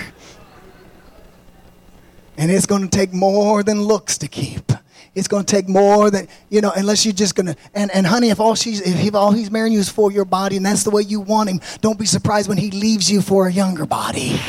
And 2.38 2.52
it's 2.52 2.66
going 2.66 2.84
to 2.84 2.88
take 2.88 3.14
more 3.14 3.64
than 3.64 3.82
looks 3.82 4.18
to 4.20 4.28
keep. 4.28 4.72
It's 5.14 5.30
going 5.30 5.46
to 5.46 5.56
take 5.56 5.70
more 5.70 6.12
than, 6.12 6.28
you 6.50 6.60
know, 6.60 6.72
unless 6.76 7.06
you're 7.06 7.14
just 7.14 7.36
going 7.36 7.48
to, 7.48 7.56
and, 7.74 7.90
and 7.92 8.06
honey, 8.06 8.30
if 8.30 8.40
all 8.40 8.56
she's, 8.56 8.82
if 8.82 9.16
all 9.16 9.32
he's 9.32 9.50
marrying 9.50 9.74
you 9.74 9.80
is 9.80 9.88
for 9.88 10.12
your 10.12 10.26
body 10.26 10.58
and 10.58 10.66
that's 10.66 10.84
the 10.84 10.90
way 10.90 11.04
you 11.04 11.22
want 11.22 11.50
him, 11.50 11.62
don't 11.80 11.98
be 11.98 12.06
surprised 12.06 12.50
when 12.50 12.58
he 12.58 12.72
leaves 12.72 13.10
you 13.10 13.22
for 13.22 13.48
a 13.48 13.52
younger 13.52 13.86
body. 13.86 14.40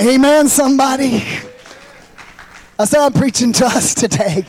Amen, 0.00 0.48
somebody. 0.48 1.22
I 2.78 2.86
said 2.86 3.00
I'm 3.00 3.12
preaching 3.12 3.52
to 3.52 3.66
us 3.66 3.94
today. 3.94 4.46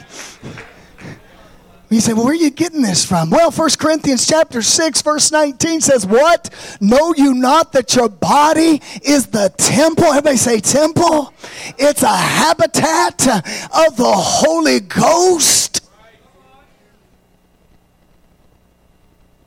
You 1.91 1.99
say, 1.99 2.13
well, 2.13 2.23
where 2.23 2.31
are 2.31 2.35
you 2.35 2.51
getting 2.51 2.81
this 2.81 3.05
from? 3.05 3.29
Well, 3.29 3.51
1 3.51 3.69
Corinthians 3.77 4.25
chapter 4.25 4.61
6, 4.61 5.01
verse 5.01 5.29
19 5.29 5.81
says, 5.81 6.05
What? 6.07 6.49
Know 6.79 7.13
you 7.17 7.33
not 7.33 7.73
that 7.73 7.93
your 7.97 8.07
body 8.07 8.81
is 9.03 9.27
the 9.27 9.53
temple? 9.57 10.05
Everybody 10.05 10.37
say 10.37 10.61
temple. 10.61 11.33
It's 11.77 12.01
a 12.01 12.07
habitat 12.07 13.27
of 13.27 13.97
the 13.97 14.09
Holy 14.09 14.79
Ghost. 14.79 15.81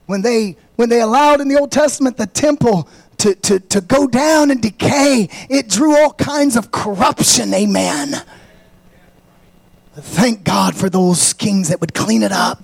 When 0.04 0.20
they 0.20 0.58
when 0.76 0.90
they 0.90 1.00
allowed 1.00 1.40
in 1.40 1.48
the 1.48 1.58
Old 1.58 1.72
Testament 1.72 2.18
the 2.18 2.26
temple 2.26 2.90
to, 3.18 3.34
to, 3.36 3.58
to 3.58 3.80
go 3.80 4.06
down 4.06 4.50
and 4.50 4.60
decay, 4.60 5.28
it 5.48 5.70
drew 5.70 5.96
all 5.96 6.12
kinds 6.12 6.56
of 6.56 6.70
corruption, 6.70 7.54
amen. 7.54 8.22
Thank 9.96 10.42
God 10.42 10.74
for 10.74 10.90
those 10.90 11.32
kings 11.32 11.68
that 11.68 11.80
would 11.80 11.94
clean 11.94 12.22
it 12.22 12.32
up. 12.32 12.62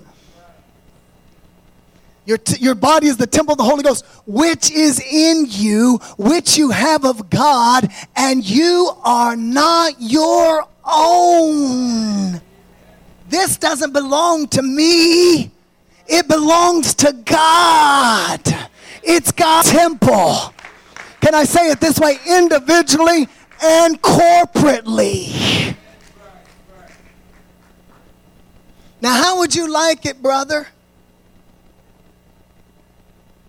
Your, 2.25 2.37
t- 2.37 2.63
your 2.63 2.75
body 2.75 3.07
is 3.07 3.17
the 3.17 3.25
temple 3.25 3.53
of 3.53 3.57
the 3.57 3.63
Holy 3.63 3.83
Ghost, 3.83 4.05
which 4.27 4.69
is 4.69 4.99
in 4.99 5.45
you, 5.47 5.97
which 6.17 6.57
you 6.57 6.69
have 6.69 7.03
of 7.03 7.29
God, 7.29 7.89
and 8.15 8.47
you 8.47 8.91
are 9.03 9.35
not 9.35 9.95
your 9.99 10.67
own. 10.85 12.41
This 13.29 13.57
doesn't 13.57 13.93
belong 13.93 14.47
to 14.49 14.61
me, 14.61 15.51
it 16.07 16.27
belongs 16.27 16.93
to 16.95 17.13
God. 17.13 18.41
It's 19.03 19.31
God's 19.31 19.71
temple. 19.71 20.53
Can 21.21 21.33
I 21.33 21.43
say 21.43 21.69
it 21.71 21.79
this 21.79 21.97
way? 21.99 22.17
Individually 22.27 23.27
and 23.63 24.01
corporately. 24.01 25.75
Now, 29.01 29.15
how 29.21 29.39
would 29.39 29.55
you 29.55 29.71
like 29.71 30.05
it, 30.05 30.21
brother? 30.21 30.67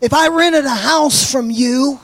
If 0.00 0.12
I 0.14 0.28
rented 0.28 0.64
a 0.64 0.70
house 0.70 1.30
from 1.30 1.50
you 1.50 2.00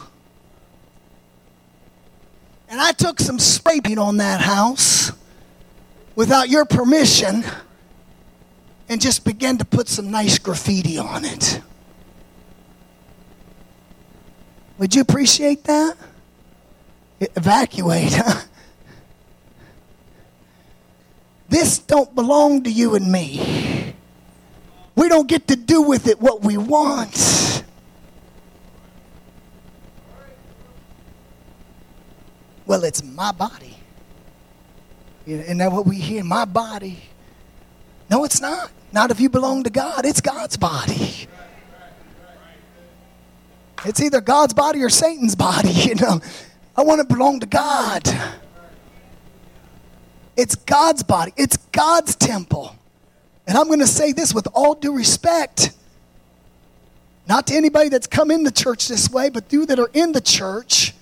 and 2.69 2.81
I 2.81 2.93
took 2.93 3.19
some 3.19 3.39
spray 3.39 3.81
paint 3.81 3.99
on 3.99 4.19
that 4.19 4.41
house 4.41 5.11
without 6.15 6.49
your 6.49 6.65
permission 6.65 7.43
and 8.89 9.01
just 9.01 9.25
began 9.25 9.59
to 9.59 9.65
put 9.65 9.89
some 9.89 10.11
nice 10.11 10.39
graffiti 10.39 10.99
on 10.99 11.25
it. 11.25 11.61
Would 14.79 14.95
you 14.95 15.01
appreciate 15.01 15.65
that? 15.65 15.97
Evacuate, 17.21 18.13
huh? 18.13 18.43
This 21.49 21.79
don't 21.79 22.15
belong 22.15 22.65
to 22.65 22.71
you 22.71 22.95
and 22.95 23.11
me. 23.11 23.95
We 24.95 25.09
don't 25.09 25.29
get 25.29 25.49
to 25.49 25.57
do 25.57 25.83
with 25.83 26.07
it 26.09 26.21
what 26.21 26.43
we 26.43 26.57
want. 26.57 27.65
Well, 32.67 32.85
it's 32.85 33.03
my 33.03 33.33
body. 33.33 33.77
Isn't 35.27 35.59
that 35.59 35.73
what 35.73 35.87
we 35.87 35.97
hear? 35.97 36.23
My 36.25 36.45
body. 36.45 36.99
No, 38.11 38.25
it's 38.25 38.41
not. 38.41 38.71
Not 38.93 39.11
if 39.11 39.21
you 39.21 39.29
belong 39.29 39.63
to 39.65 39.71
God. 39.71 40.05
It's 40.05 40.21
God's 40.21 40.57
body. 40.57 41.29
It's 43.85 44.01
either 44.01 44.21
God's 44.21 44.55
body 44.55 44.83
or 44.83 44.91
Satan's 44.91 45.35
body, 45.35 45.71
you 45.73 45.95
know. 45.95 46.21
I 46.77 46.83
want 46.83 47.01
to 47.01 47.07
belong 47.07 47.41
to 47.41 47.47
God. 47.47 48.03
It's 50.39 50.55
God's 50.55 51.03
body. 51.03 51.33
It's 51.37 51.57
God's 51.73 52.15
temple. 52.15 52.77
And 53.49 53.59
I'm 53.59 53.67
going 53.67 53.81
to 53.81 53.89
say 53.89 54.13
this 54.13 54.33
with 54.33 54.47
all 54.55 54.77
due 54.77 54.95
respect. 54.95 55.73
Not 57.27 57.49
to 57.49 57.57
anybody 57.57 57.89
that's 57.89 58.07
come 58.07 58.31
in 58.31 58.45
the 58.45 58.53
church 58.53 58.87
this 58.87 59.11
way, 59.11 59.31
but 59.31 59.53
you 59.53 59.67
that 59.67 59.81
are 59.81 59.91
in 59.93 60.13
the 60.13 60.21
church. 60.21 60.95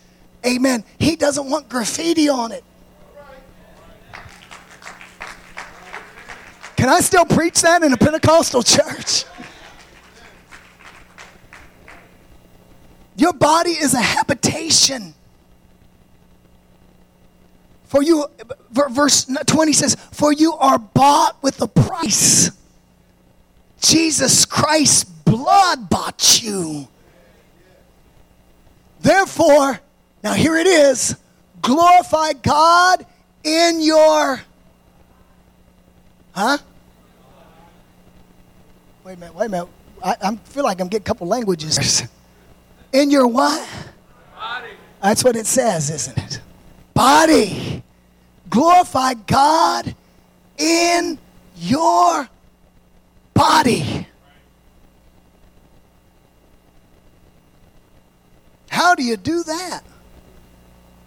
Amen. 0.45 0.85
He 0.99 1.17
doesn't 1.17 1.51
want 1.51 1.69
graffiti 1.69 2.31
on 2.31 2.51
it. 2.51 2.65
Can 6.77 6.89
I 6.89 7.01
still 7.01 7.27
preach 7.27 7.61
that 7.61 7.83
in 7.83 7.93
a 7.93 7.97
Pentecostal 7.99 8.63
church? 8.63 9.27
Your 13.17 13.35
body 13.35 13.73
is 13.73 13.93
a 13.93 14.01
habitation. 14.01 15.15
For 17.87 18.03
you, 18.03 18.27
verse 18.71 19.25
20 19.25 19.73
says, 19.73 19.97
For 20.13 20.33
you 20.33 20.55
are 20.55 20.79
bought 20.79 21.43
with 21.43 21.61
a 21.63 21.69
price. 21.69 22.51
Jesus 23.81 24.45
Christ's 24.45 25.05
blood 25.05 25.89
bought 25.89 26.43
you. 26.43 26.89
Therefore, 29.01 29.81
now 30.23 30.33
here 30.33 30.57
it 30.57 30.67
is 30.67 31.17
glorify 31.67 32.33
God 32.33 33.05
in 33.43 33.81
your. 33.81 34.41
Huh? 36.33 36.59
Wait 39.05 39.15
a 39.15 39.17
minute, 39.17 39.35
wait 39.35 39.47
a 39.47 39.49
minute. 39.49 39.69
I, 40.03 40.17
I 40.23 40.37
feel 40.37 40.65
like 40.65 40.81
I'm 40.81 40.89
getting 40.89 41.05
a 41.05 41.09
couple 41.09 41.27
languages. 41.27 42.03
In 42.93 43.11
your 43.11 43.27
what? 43.27 43.69
Body. 44.35 44.71
That's 45.03 45.25
what 45.25 45.37
it 45.37 45.47
says, 45.47 45.91
isn't 45.91 46.19
it? 46.19 46.41
Body. 46.97 47.83
Glorify 48.49 49.13
God 49.13 49.95
in 50.57 51.19
your 51.59 52.27
body. 53.35 54.07
How 58.71 58.95
do 58.95 59.03
you 59.03 59.19
do 59.19 59.43
that? 59.43 59.83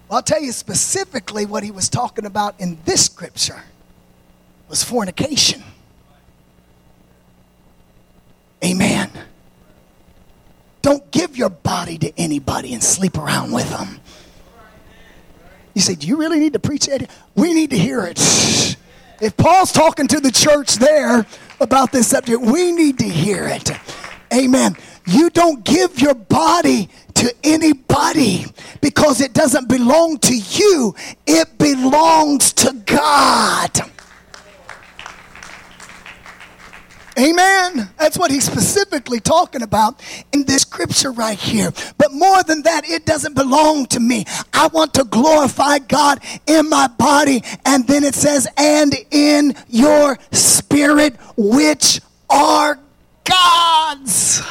Well, 0.08 0.18
I'll 0.18 0.22
tell 0.22 0.42
you 0.42 0.52
specifically 0.52 1.48
what 1.48 1.64
he 1.64 1.72
was 1.72 1.90
talking 1.90 2.26
about 2.26 2.60
in 2.60 2.78
this 2.86 3.06
scripture 3.06 3.64
was 4.68 4.84
fornication. 4.84 5.64
Amen. 8.64 9.10
Don't 10.84 11.10
give 11.10 11.36
your 11.36 11.50
body 11.50 11.98
to 11.98 12.14
anybody 12.20 12.76
and 12.76 12.84
sleep 12.84 13.18
around 13.18 13.52
with 13.52 13.72
them. 13.72 14.00
You 15.80 15.84
say, 15.84 15.96
Do 15.96 16.08
you 16.08 16.18
really 16.18 16.40
need 16.40 16.52
to 16.52 16.60
preach 16.60 16.88
that? 16.88 17.10
We 17.36 17.54
need 17.54 17.70
to 17.70 17.78
hear 17.78 18.04
it. 18.04 18.20
If 19.22 19.38
Paul's 19.38 19.72
talking 19.72 20.08
to 20.08 20.20
the 20.20 20.30
church 20.30 20.76
there 20.76 21.26
about 21.62 21.94
this 21.94 22.10
subject, 22.10 22.42
we 22.42 22.74
need 22.74 23.00
to 23.00 23.08
hear 23.08 23.48
it. 23.48 23.72
Amen. 24.34 24.76
You 25.08 25.30
don't 25.30 25.64
give 25.64 26.02
your 26.02 26.16
body 26.16 26.90
to 27.14 27.34
anybody 27.46 28.46
because 28.82 29.22
it 29.22 29.32
doesn't 29.32 29.70
belong 29.70 30.18
to 30.18 30.36
you, 30.36 30.96
it 31.26 31.58
belongs 31.58 32.52
to 32.54 32.74
God. 32.86 33.80
Amen. 37.20 37.90
That's 37.98 38.18
what 38.18 38.32
he's 38.32 38.46
specifically 38.46 39.20
talking 39.20 39.62
about 39.62 40.02
in 40.32 40.46
this 40.46 40.62
scripture 40.62 41.12
right 41.12 41.38
here. 41.38 41.74
But 41.98 42.14
more 42.14 42.44
than 42.44 42.62
that, 42.62 42.90
it 42.90 43.06
doesn't 43.06 43.34
belong 43.34 43.88
to 43.88 44.00
me. 44.00 44.24
I 44.54 44.68
want 44.68 44.94
to 44.94 45.04
glorify 45.04 45.80
God 45.80 46.24
in 46.48 46.70
my 46.70 46.88
body. 46.88 47.44
And 47.66 47.86
then 47.86 48.06
it 48.06 48.16
says, 48.16 48.48
and 48.56 48.96
in 49.12 49.54
your 49.68 50.18
spirit, 50.32 51.18
which 51.36 52.00
are 52.30 52.80
God's. 53.26 54.42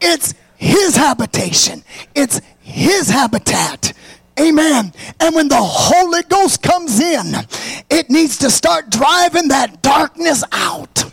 It's 0.00 0.34
his 0.56 0.94
habitation, 0.94 1.82
it's 2.14 2.40
his 2.60 3.08
habitat. 3.08 3.94
Amen. 4.38 4.92
And 5.18 5.34
when 5.34 5.48
the 5.48 5.56
Holy 5.58 6.22
Ghost 6.22 6.62
comes 6.62 7.00
in, 7.00 7.34
it 7.88 8.10
needs 8.10 8.36
to 8.38 8.50
start 8.50 8.90
driving 8.90 9.48
that 9.48 9.80
darkness 9.82 10.44
out. 10.52 11.04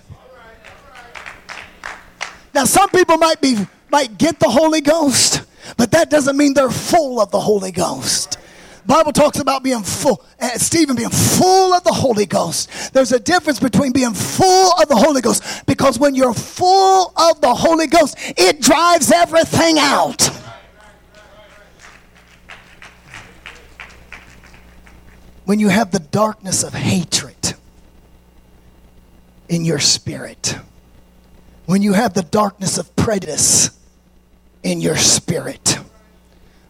Now, 2.53 2.65
some 2.65 2.89
people 2.89 3.17
might 3.17 3.41
be 3.41 3.57
might 3.89 4.17
get 4.17 4.39
the 4.39 4.49
Holy 4.49 4.81
Ghost, 4.81 5.43
but 5.77 5.91
that 5.91 6.09
doesn't 6.09 6.35
mean 6.35 6.53
they're 6.55 6.71
full 6.71 7.21
of 7.21 7.29
the 7.31 7.39
Holy 7.39 7.71
Ghost. 7.71 8.39
Bible 8.85 9.13
talks 9.13 9.39
about 9.39 9.63
being 9.63 9.83
full, 9.83 10.25
uh, 10.41 10.49
Stephen 10.57 10.95
being 10.95 11.09
full 11.09 11.73
of 11.73 11.83
the 11.83 11.93
Holy 11.93 12.25
Ghost. 12.25 12.93
There's 12.93 13.11
a 13.11 13.19
difference 13.19 13.59
between 13.59 13.93
being 13.93 14.13
full 14.13 14.73
of 14.81 14.89
the 14.89 14.95
Holy 14.95 15.21
Ghost 15.21 15.65
because 15.65 15.99
when 15.99 16.15
you're 16.15 16.33
full 16.33 17.13
of 17.15 17.39
the 17.39 17.53
Holy 17.53 17.87
Ghost, 17.87 18.17
it 18.35 18.59
drives 18.59 19.11
everything 19.11 19.77
out. 19.79 20.29
When 25.45 25.59
you 25.59 25.69
have 25.69 25.91
the 25.91 25.99
darkness 25.99 26.63
of 26.63 26.73
hatred 26.73 27.53
in 29.49 29.65
your 29.65 29.79
spirit 29.79 30.57
when 31.65 31.81
you 31.81 31.93
have 31.93 32.13
the 32.13 32.23
darkness 32.23 32.77
of 32.77 32.95
prejudice 32.95 33.69
in 34.63 34.81
your 34.81 34.97
spirit, 34.97 35.77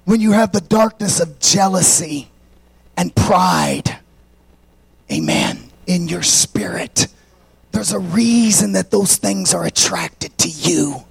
when 0.05 0.21
you 0.21 0.31
have 0.33 0.51
the 0.51 0.61
darkness 0.61 1.19
of 1.19 1.39
jealousy 1.39 2.29
and 2.97 3.15
pride, 3.15 3.97
amen, 5.11 5.71
in 5.87 6.07
your 6.07 6.23
spirit, 6.23 7.07
there's 7.71 7.91
a 7.91 7.99
reason 7.99 8.73
that 8.73 8.91
those 8.91 9.15
things 9.15 9.53
are 9.53 9.65
attracted 9.65 10.37
to 10.37 10.47
you. 10.47 11.03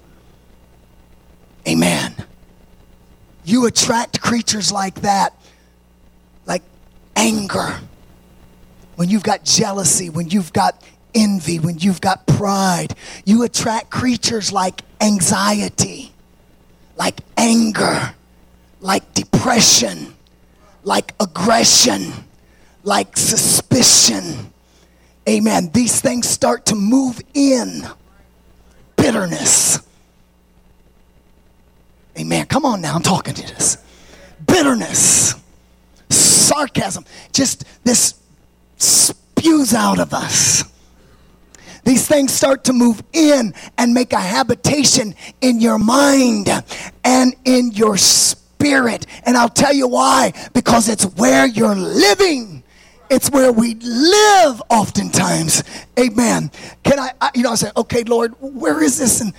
Amen. 1.67 2.15
You 3.43 3.65
attract 3.65 4.21
creatures 4.21 4.71
like 4.71 4.95
that, 5.01 5.33
like 6.45 6.63
anger. 7.15 7.79
When 8.95 9.09
you've 9.09 9.23
got 9.23 9.43
jealousy, 9.43 10.09
when 10.09 10.29
you've 10.29 10.53
got 10.53 10.81
envy, 11.15 11.59
when 11.59 11.79
you've 11.79 12.01
got 12.01 12.25
pride, 12.25 12.95
you 13.25 13.43
attract 13.43 13.89
creatures 13.89 14.51
like 14.51 14.81
anxiety, 15.01 16.11
like 16.97 17.19
anger, 17.37 18.13
like 18.81 19.13
depression, 19.13 20.13
like 20.83 21.13
aggression, 21.19 22.11
like 22.83 23.15
suspicion. 23.17 24.51
Amen. 25.27 25.69
These 25.73 26.01
things 26.01 26.27
start 26.27 26.65
to 26.67 26.75
move 26.75 27.21
in. 27.33 27.87
Bitterness. 28.95 29.79
Amen. 32.17 32.45
Come 32.45 32.65
on 32.65 32.81
now, 32.81 32.95
I'm 32.95 33.01
talking 33.01 33.33
to 33.33 33.55
this. 33.55 33.77
Bitterness, 34.45 35.35
sarcasm, 36.09 37.05
just 37.31 37.65
this 37.83 38.15
spews 38.77 39.73
out 39.73 39.99
of 39.99 40.13
us 40.13 40.63
These 41.83 42.07
things 42.07 42.33
start 42.33 42.63
to 42.65 42.73
move 42.73 43.03
in 43.13 43.53
and 43.77 43.93
make 43.93 44.13
a 44.13 44.19
habitation 44.19 45.15
in 45.41 45.59
your 45.59 45.77
mind 45.77 46.49
and 47.03 47.35
in 47.45 47.71
your 47.71 47.97
spirit. 47.97 49.05
And 49.25 49.37
I'll 49.37 49.49
tell 49.49 49.73
you 49.73 49.87
why 49.87 50.33
because 50.53 50.87
it's 50.89 51.03
where 51.03 51.45
you're 51.45 51.75
living. 51.75 52.63
It's 53.09 53.29
where 53.29 53.51
we 53.51 53.75
live 53.75 54.61
oftentimes. 54.69 55.63
Amen. 55.99 56.49
Can 56.83 56.99
I, 56.99 57.11
I 57.21 57.31
you 57.35 57.43
know, 57.43 57.51
I 57.51 57.55
say, 57.55 57.71
okay, 57.75 58.03
Lord, 58.03 58.33
where 58.39 58.81
is 58.81 58.97
this? 58.97 59.21
And 59.21 59.33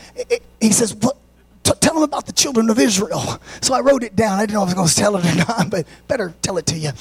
he 0.60 0.70
says, 0.70 0.94
what? 0.94 1.16
Tell 1.84 1.92
them 1.92 2.02
about 2.02 2.24
the 2.24 2.32
children 2.32 2.70
of 2.70 2.78
Israel. 2.78 3.42
So 3.60 3.74
I 3.74 3.80
wrote 3.80 4.02
it 4.02 4.16
down. 4.16 4.38
I 4.38 4.46
didn't 4.46 4.54
know 4.54 4.62
if 4.62 4.70
I 4.70 4.72
was 4.72 4.74
going 4.74 4.88
to 4.88 4.94
tell 4.94 5.16
it 5.16 5.26
or 5.26 5.36
not, 5.36 5.68
but 5.68 5.86
better 6.08 6.32
tell 6.40 6.56
it 6.56 6.64
to 6.68 6.78
you. 6.78 6.92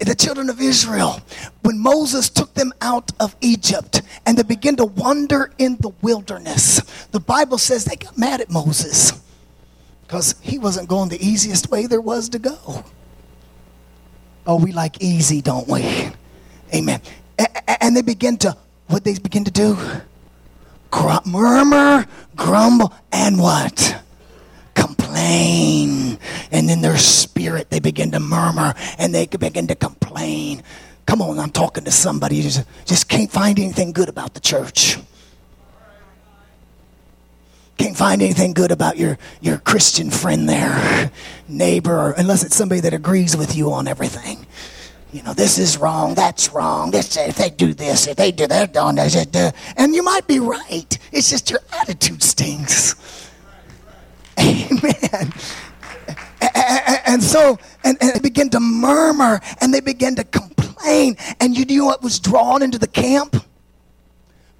The 0.00 0.16
children 0.16 0.50
of 0.50 0.60
Israel, 0.60 1.20
when 1.62 1.78
Moses 1.78 2.30
took 2.30 2.52
them 2.54 2.72
out 2.80 3.12
of 3.20 3.36
Egypt 3.40 4.02
and 4.26 4.36
they 4.36 4.42
began 4.42 4.74
to 4.76 4.86
wander 4.86 5.52
in 5.56 5.76
the 5.76 5.90
wilderness, 6.02 6.80
the 7.12 7.20
Bible 7.20 7.58
says 7.58 7.84
they 7.84 7.94
got 7.94 8.18
mad 8.18 8.40
at 8.40 8.50
Moses 8.50 9.12
because 10.02 10.34
he 10.40 10.58
wasn't 10.58 10.88
going 10.88 11.10
the 11.10 11.24
easiest 11.24 11.70
way 11.70 11.86
there 11.86 12.00
was 12.00 12.28
to 12.30 12.40
go. 12.40 12.84
Oh, 14.48 14.56
we 14.56 14.72
like 14.72 15.00
easy, 15.00 15.42
don't 15.42 15.68
we? 15.68 16.10
Amen. 16.74 17.00
And 17.80 17.96
they 17.96 18.02
begin 18.02 18.36
to, 18.38 18.56
what 18.88 19.04
they 19.04 19.16
begin 19.16 19.44
to 19.44 19.52
do? 19.52 19.78
Murmur, 21.24 22.06
grumble, 22.34 22.92
and 23.12 23.38
what? 23.38 24.00
Complain. 25.14 26.18
And 26.50 26.70
in 26.70 26.80
their 26.82 26.96
spirit, 26.96 27.70
they 27.70 27.80
begin 27.80 28.10
to 28.12 28.20
murmur 28.20 28.74
and 28.98 29.14
they 29.14 29.26
begin 29.26 29.66
to 29.68 29.74
complain. 29.74 30.62
Come 31.06 31.22
on, 31.22 31.38
I'm 31.38 31.50
talking 31.50 31.84
to 31.84 31.90
somebody 31.90 32.36
who 32.36 32.42
just, 32.42 32.66
just 32.84 33.08
can't 33.08 33.30
find 33.30 33.58
anything 33.58 33.92
good 33.92 34.08
about 34.08 34.34
the 34.34 34.40
church. 34.40 34.98
Can't 37.76 37.96
find 37.96 38.22
anything 38.22 38.52
good 38.52 38.70
about 38.70 38.96
your, 38.96 39.18
your 39.40 39.58
Christian 39.58 40.10
friend 40.10 40.48
there, 40.48 41.10
neighbor, 41.48 42.14
unless 42.16 42.44
it's 42.44 42.56
somebody 42.56 42.80
that 42.82 42.94
agrees 42.94 43.36
with 43.36 43.56
you 43.56 43.72
on 43.72 43.88
everything. 43.88 44.46
You 45.12 45.22
know, 45.22 45.34
this 45.34 45.58
is 45.58 45.76
wrong, 45.76 46.14
that's 46.14 46.52
wrong. 46.52 46.90
This, 46.92 47.16
if 47.16 47.36
they 47.36 47.50
do 47.50 47.74
this, 47.74 48.06
if 48.06 48.16
they 48.16 48.32
do 48.32 48.46
that, 48.46 48.72
don't? 48.72 48.98
And 48.98 49.94
you 49.94 50.02
might 50.02 50.26
be 50.26 50.40
right. 50.40 50.98
It's 51.12 51.30
just 51.30 51.50
your 51.50 51.60
attitude 51.80 52.22
stinks. 52.22 53.23
Amen. 54.38 55.32
And 57.06 57.22
so, 57.22 57.58
and, 57.84 57.96
and 58.00 58.14
they 58.14 58.20
begin 58.20 58.50
to 58.50 58.60
murmur 58.60 59.40
and 59.60 59.72
they 59.72 59.80
begin 59.80 60.16
to 60.16 60.24
complain. 60.24 61.16
And 61.40 61.56
you 61.56 61.64
knew 61.64 61.84
what 61.84 62.02
was 62.02 62.18
drawn 62.18 62.62
into 62.62 62.78
the 62.78 62.88
camp? 62.88 63.36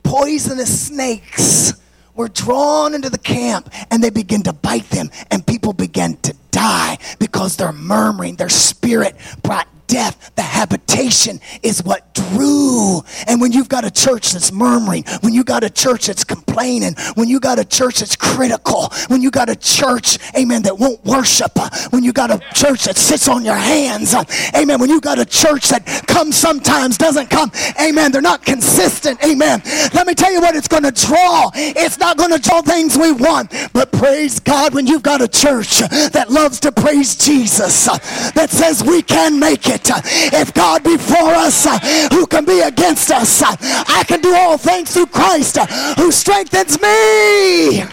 Poisonous 0.02 0.86
snakes 0.86 1.72
were 2.14 2.28
drawn 2.28 2.94
into 2.94 3.10
the 3.10 3.18
camp 3.18 3.72
and 3.90 4.02
they 4.02 4.10
begin 4.10 4.42
to 4.44 4.52
bite 4.52 4.88
them, 4.90 5.10
and 5.30 5.44
people 5.44 5.72
began 5.72 6.16
to 6.18 6.34
die 6.52 6.98
because 7.18 7.56
they're 7.56 7.72
murmuring. 7.72 8.36
Their 8.36 8.48
spirit 8.48 9.16
brought 9.42 9.66
death, 9.86 10.32
the 10.36 10.42
habitation 10.42 11.40
is 11.62 11.82
what 11.84 12.14
drew. 12.14 13.02
And 13.26 13.40
when 13.40 13.52
you've 13.52 13.68
got 13.68 13.84
a 13.84 13.90
church 13.90 14.32
that's 14.32 14.52
murmuring, 14.52 15.04
when 15.20 15.32
you 15.32 15.44
got 15.44 15.64
a 15.64 15.70
church 15.70 16.06
that's 16.06 16.24
complaining, 16.24 16.94
when 17.14 17.28
you 17.28 17.40
got 17.40 17.58
a 17.58 17.64
church 17.64 18.00
that's 18.00 18.16
critical, 18.16 18.90
when 19.08 19.22
you 19.22 19.30
got 19.30 19.48
a 19.48 19.56
church, 19.56 20.18
amen, 20.36 20.62
that 20.62 20.78
won't 20.78 21.04
worship, 21.04 21.52
when 21.90 22.02
you 22.02 22.12
got 22.12 22.30
a 22.30 22.38
church 22.54 22.84
that 22.84 22.96
sits 22.96 23.28
on 23.28 23.44
your 23.44 23.56
hands, 23.56 24.14
amen, 24.54 24.80
when 24.80 24.90
you 24.90 25.00
got 25.00 25.18
a 25.18 25.24
church 25.24 25.68
that 25.68 25.86
comes 26.06 26.36
sometimes, 26.36 26.96
doesn't 26.96 27.30
come, 27.30 27.50
amen, 27.80 28.12
they're 28.12 28.22
not 28.22 28.44
consistent, 28.44 29.22
amen. 29.24 29.62
Let 29.92 30.06
me 30.06 30.14
tell 30.14 30.32
you 30.32 30.40
what 30.40 30.56
it's 30.56 30.68
going 30.68 30.84
to 30.84 30.92
draw. 30.92 31.50
It's 31.54 31.98
not 31.98 32.16
going 32.16 32.30
to 32.30 32.38
draw 32.38 32.62
things 32.62 32.96
we 32.96 33.12
want, 33.12 33.52
but 33.72 33.92
praise 33.92 34.40
God 34.40 34.74
when 34.74 34.86
you've 34.86 35.02
got 35.02 35.20
a 35.20 35.28
church 35.28 35.78
that 35.78 36.26
loves 36.30 36.60
to 36.60 36.72
praise 36.72 37.16
Jesus, 37.16 37.86
that 38.34 38.48
says 38.50 38.82
we 38.82 39.02
can 39.02 39.38
make 39.38 39.68
it 39.68 39.73
it. 39.74 39.90
If 40.32 40.54
God 40.54 40.84
be 40.84 40.96
for 40.96 41.34
us, 41.34 41.66
who 42.12 42.26
can 42.26 42.44
be 42.44 42.60
against 42.60 43.10
us? 43.10 43.42
I 43.42 44.04
can 44.06 44.20
do 44.20 44.34
all 44.34 44.56
things 44.56 44.92
through 44.92 45.06
Christ 45.06 45.58
who 45.98 46.10
strengthens 46.12 46.80
me. 46.80 47.84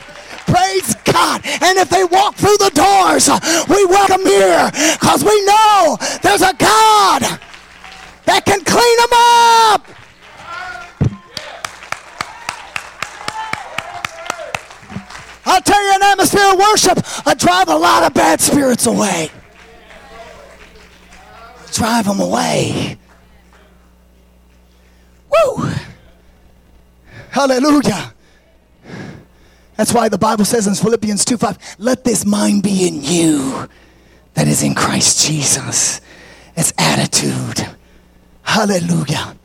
Praise 0.45 0.95
God. 1.05 1.41
And 1.61 1.77
if 1.77 1.89
they 1.89 2.03
walk 2.03 2.35
through 2.35 2.57
the 2.57 2.71
doors, 2.73 3.29
we 3.67 3.85
welcome 3.85 4.25
here 4.25 4.69
because 4.99 5.23
we 5.23 5.45
know 5.45 5.97
there's 6.21 6.41
a 6.41 6.53
God 6.53 7.21
that 8.25 8.45
can 8.45 8.63
clean 8.63 8.97
them 8.97 9.13
up. 9.13 9.87
I'll 15.43 15.61
tell 15.61 15.83
you, 15.83 15.95
an 15.95 16.03
atmosphere 16.03 16.53
of 16.53 16.59
worship, 16.59 16.99
I 17.25 17.33
drive 17.33 17.67
a 17.67 17.75
lot 17.75 18.03
of 18.03 18.13
bad 18.13 18.39
spirits 18.39 18.85
away 18.85 19.31
drive 21.71 22.05
them 22.05 22.19
away. 22.19 22.97
Woo! 25.31 25.69
Hallelujah. 27.29 28.13
That's 29.77 29.93
why 29.93 30.09
the 30.09 30.17
Bible 30.17 30.45
says 30.45 30.67
in 30.67 30.75
Philippians 30.75 31.25
2 31.25 31.37
5, 31.37 31.75
let 31.79 32.03
this 32.03 32.25
mind 32.25 32.63
be 32.63 32.87
in 32.87 33.01
you 33.01 33.67
that 34.33 34.47
is 34.47 34.63
in 34.63 34.75
Christ 34.75 35.25
Jesus. 35.25 36.01
It's 36.55 36.73
attitude. 36.77 37.67
Hallelujah. 38.43 39.35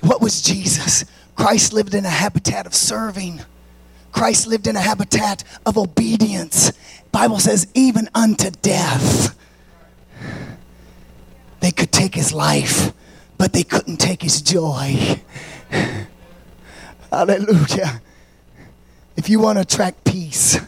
What 0.00 0.20
was 0.20 0.42
Jesus? 0.42 1.04
Christ 1.34 1.72
lived 1.72 1.94
in 1.94 2.04
a 2.04 2.10
habitat 2.10 2.66
of 2.66 2.74
serving. 2.74 3.40
Christ 4.12 4.46
lived 4.46 4.66
in 4.66 4.76
a 4.76 4.80
habitat 4.80 5.42
of 5.66 5.76
obedience. 5.76 6.72
Bible 7.10 7.40
says 7.40 7.66
even 7.74 8.08
unto 8.14 8.50
death. 8.50 9.36
They 11.64 11.72
could 11.72 11.92
take 11.92 12.14
his 12.14 12.34
life, 12.34 12.92
but 13.38 13.54
they 13.54 13.62
couldn't 13.62 13.96
take 13.96 14.20
his 14.20 14.42
joy. 14.42 15.18
Hallelujah. 17.10 18.02
If 19.16 19.30
you 19.30 19.40
want 19.40 19.56
to 19.56 19.62
attract 19.62 20.04
peace, 20.04 20.60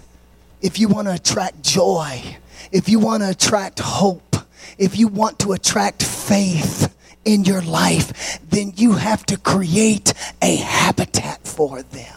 if 0.62 0.78
you 0.78 0.88
want 0.88 1.08
to 1.08 1.12
attract 1.12 1.62
joy, 1.62 2.38
if 2.72 2.88
you 2.88 2.98
want 2.98 3.22
to 3.22 3.28
attract 3.28 3.78
hope, 3.78 4.36
if 4.78 4.96
you 4.96 5.08
want 5.08 5.38
to 5.40 5.52
attract 5.52 6.02
faith 6.02 6.96
in 7.26 7.44
your 7.44 7.60
life, 7.60 8.40
then 8.48 8.72
you 8.76 8.92
have 8.92 9.26
to 9.26 9.36
create 9.36 10.14
a 10.40 10.56
habitat 10.56 11.46
for 11.46 11.82
them. 11.82 12.16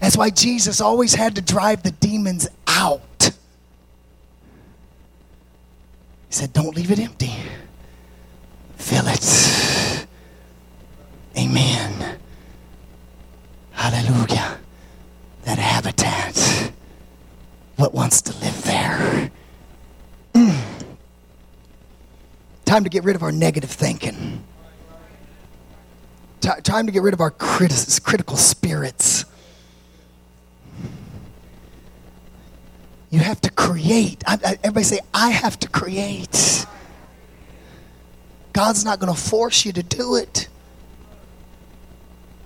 That's 0.00 0.16
why 0.16 0.30
Jesus 0.30 0.80
always 0.80 1.12
had 1.12 1.34
to 1.34 1.42
drive 1.42 1.82
the 1.82 1.90
demons 1.90 2.48
out. 2.66 3.02
Said, 6.36 6.52
Don't 6.52 6.76
leave 6.76 6.90
it 6.90 6.98
empty. 6.98 7.32
Fill 8.76 9.06
it. 9.06 10.06
Amen. 11.38 12.18
Hallelujah. 13.70 14.58
That 15.44 15.58
habitat. 15.58 16.72
What 17.76 17.94
wants 17.94 18.20
to 18.22 18.32
live 18.38 18.62
there? 18.64 19.30
Mm. 20.34 20.60
Time 22.66 22.84
to 22.84 22.90
get 22.90 23.04
rid 23.04 23.16
of 23.16 23.22
our 23.22 23.32
negative 23.32 23.70
thinking. 23.70 24.44
T- 26.42 26.50
time 26.62 26.84
to 26.84 26.92
get 26.92 27.02
rid 27.02 27.14
of 27.14 27.22
our 27.22 27.30
criti- 27.30 28.02
critical 28.02 28.36
spirits. 28.36 29.24
You 33.10 33.20
have 33.20 33.40
to 33.42 33.50
create. 33.50 34.22
I, 34.26 34.34
I, 34.34 34.58
everybody 34.64 34.84
say, 34.84 35.00
I 35.14 35.30
have 35.30 35.58
to 35.60 35.68
create. 35.68 36.66
God's 38.52 38.84
not 38.84 38.98
going 38.98 39.14
to 39.14 39.20
force 39.20 39.64
you 39.64 39.72
to 39.72 39.82
do 39.82 40.16
it. 40.16 40.48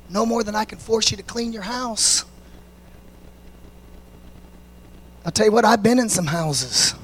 No 0.09 0.27
more 0.27 0.43
than 0.43 0.55
I 0.55 0.65
can 0.65 0.79
force 0.79 1.11
you 1.11 1.17
to 1.17 1.23
clean 1.23 1.53
your 1.53 1.63
house. 1.63 2.25
I'll 5.25 5.33
tell 5.33 5.47
you 5.47 5.53
what, 5.53 5.65
I've 5.65 5.83
been 5.83 5.99
in 5.99 6.09
some 6.09 6.27
houses. 6.27 6.95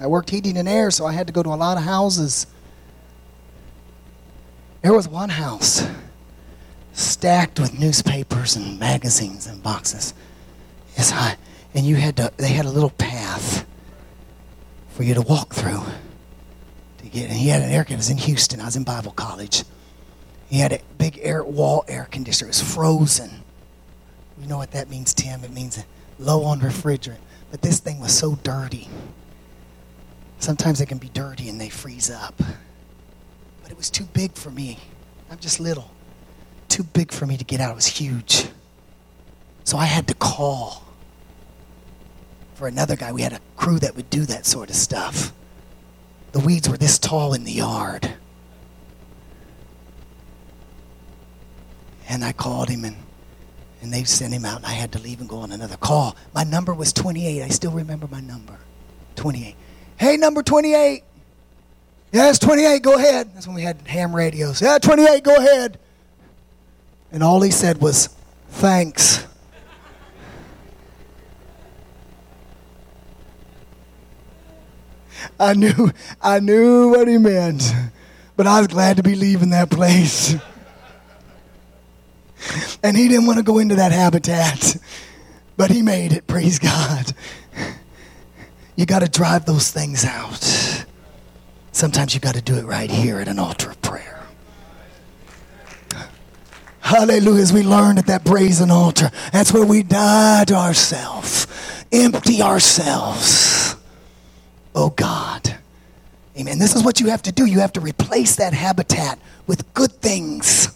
I 0.00 0.06
worked 0.06 0.30
heating 0.30 0.56
and 0.56 0.68
air, 0.68 0.90
so 0.90 1.06
I 1.06 1.12
had 1.12 1.26
to 1.26 1.32
go 1.32 1.42
to 1.42 1.50
a 1.50 1.54
lot 1.56 1.76
of 1.76 1.84
houses. 1.84 2.46
There 4.82 4.94
was 4.94 5.06
one 5.06 5.28
house 5.28 5.86
stacked 6.92 7.60
with 7.60 7.78
newspapers 7.78 8.56
and 8.56 8.78
magazines 8.78 9.46
and 9.46 9.62
boxes 9.62 10.14
high. 11.08 11.38
And 11.72 11.86
you 11.86 11.96
had 11.96 12.18
to, 12.18 12.30
they 12.36 12.48
had 12.48 12.66
a 12.66 12.70
little 12.70 12.90
path 12.90 13.64
for 14.90 15.04
you 15.04 15.14
to 15.14 15.22
walk 15.22 15.54
through. 15.54 15.80
To 16.98 17.06
get, 17.08 17.30
and 17.30 17.38
he 17.38 17.48
had 17.48 17.62
an 17.62 17.70
air 17.70 17.84
conditioner. 17.84 17.94
It 17.94 17.96
was 17.96 18.10
in 18.10 18.16
Houston. 18.18 18.60
I 18.60 18.66
was 18.66 18.76
in 18.76 18.84
Bible 18.84 19.12
college. 19.12 19.64
He 20.50 20.58
had 20.58 20.72
a 20.72 20.80
big 20.98 21.18
air 21.22 21.42
wall 21.42 21.84
air 21.88 22.06
conditioner. 22.10 22.48
It 22.48 22.50
was 22.50 22.74
frozen. 22.74 23.30
You 24.38 24.48
know 24.48 24.58
what 24.58 24.72
that 24.72 24.90
means, 24.90 25.14
Tim? 25.14 25.42
It 25.44 25.52
means 25.52 25.82
low 26.18 26.44
on 26.44 26.60
refrigerant. 26.60 27.20
But 27.50 27.62
this 27.62 27.78
thing 27.78 28.00
was 28.00 28.12
so 28.12 28.34
dirty. 28.42 28.88
Sometimes 30.38 30.80
they 30.80 30.86
can 30.86 30.98
be 30.98 31.08
dirty 31.08 31.48
and 31.48 31.60
they 31.60 31.68
freeze 31.68 32.10
up. 32.10 32.34
But 32.36 33.70
it 33.70 33.76
was 33.76 33.90
too 33.90 34.04
big 34.04 34.34
for 34.34 34.50
me. 34.50 34.78
I'm 35.30 35.38
just 35.38 35.60
little. 35.60 35.90
too 36.68 36.82
big 36.82 37.12
for 37.12 37.26
me 37.26 37.36
to 37.36 37.44
get 37.44 37.60
out. 37.60 37.72
It 37.72 37.76
was 37.76 37.86
huge. 37.86 38.46
So 39.64 39.76
I 39.76 39.84
had 39.84 40.08
to 40.08 40.14
call 40.14 40.84
for 42.60 42.68
another 42.68 42.94
guy. 42.94 43.10
We 43.10 43.22
had 43.22 43.32
a 43.32 43.40
crew 43.56 43.78
that 43.78 43.96
would 43.96 44.10
do 44.10 44.26
that 44.26 44.44
sort 44.44 44.68
of 44.68 44.76
stuff. 44.76 45.32
The 46.32 46.40
weeds 46.40 46.68
were 46.68 46.76
this 46.76 46.98
tall 46.98 47.32
in 47.32 47.44
the 47.44 47.52
yard. 47.52 48.12
And 52.06 52.22
I 52.22 52.32
called 52.32 52.68
him 52.68 52.84
and 52.84 52.96
and 53.82 53.90
they 53.90 54.04
sent 54.04 54.34
him 54.34 54.44
out 54.44 54.58
and 54.58 54.66
I 54.66 54.72
had 54.72 54.92
to 54.92 54.98
leave 54.98 55.20
and 55.20 55.28
go 55.28 55.38
on 55.38 55.52
another 55.52 55.78
call. 55.78 56.14
My 56.34 56.44
number 56.44 56.74
was 56.74 56.92
28. 56.92 57.42
I 57.42 57.48
still 57.48 57.70
remember 57.70 58.06
my 58.08 58.20
number. 58.20 58.58
28. 59.16 59.56
Hey, 59.96 60.18
number 60.18 60.42
28. 60.42 61.02
Yes, 62.12 62.38
28, 62.38 62.82
go 62.82 62.96
ahead. 62.96 63.34
That's 63.34 63.46
when 63.46 63.56
we 63.56 63.62
had 63.62 63.80
ham 63.86 64.14
radios. 64.14 64.60
Yeah, 64.60 64.76
28, 64.76 65.24
go 65.24 65.34
ahead. 65.34 65.78
And 67.10 67.22
all 67.22 67.40
he 67.40 67.50
said 67.50 67.80
was, 67.80 68.10
thanks. 68.50 69.26
I 75.38 75.54
knew, 75.54 75.92
I 76.22 76.40
knew 76.40 76.90
what 76.90 77.08
he 77.08 77.18
meant, 77.18 77.62
but 78.36 78.46
I 78.46 78.58
was 78.58 78.68
glad 78.68 78.96
to 78.96 79.02
be 79.02 79.14
leaving 79.14 79.50
that 79.50 79.70
place. 79.70 80.34
And 82.82 82.96
he 82.96 83.08
didn't 83.08 83.26
want 83.26 83.38
to 83.38 83.44
go 83.44 83.58
into 83.58 83.74
that 83.76 83.92
habitat, 83.92 84.76
but 85.56 85.70
he 85.70 85.82
made 85.82 86.12
it, 86.12 86.26
praise 86.26 86.58
God. 86.58 87.12
You 88.76 88.86
got 88.86 89.00
to 89.00 89.08
drive 89.08 89.44
those 89.44 89.70
things 89.70 90.04
out. 90.04 90.86
Sometimes 91.72 92.14
you 92.14 92.20
got 92.20 92.34
to 92.34 92.42
do 92.42 92.56
it 92.56 92.64
right 92.64 92.90
here 92.90 93.18
at 93.20 93.28
an 93.28 93.38
altar 93.38 93.70
of 93.70 93.82
prayer. 93.82 94.20
Hallelujah. 96.80 97.42
As 97.42 97.52
we 97.52 97.62
learned 97.62 97.98
at 97.98 98.06
that 98.06 98.24
brazen 98.24 98.70
altar, 98.70 99.10
that's 99.32 99.52
where 99.52 99.64
we 99.64 99.82
die 99.82 100.44
to 100.46 100.54
ourselves, 100.54 101.46
empty 101.92 102.42
ourselves. 102.42 103.69
Oh 104.74 104.90
God. 104.90 105.56
Amen. 106.38 106.58
This 106.58 106.76
is 106.76 106.82
what 106.84 107.00
you 107.00 107.08
have 107.08 107.22
to 107.22 107.32
do. 107.32 107.44
You 107.44 107.60
have 107.60 107.72
to 107.74 107.80
replace 107.80 108.36
that 108.36 108.54
habitat 108.54 109.18
with 109.46 109.72
good 109.74 109.92
things. 109.92 110.74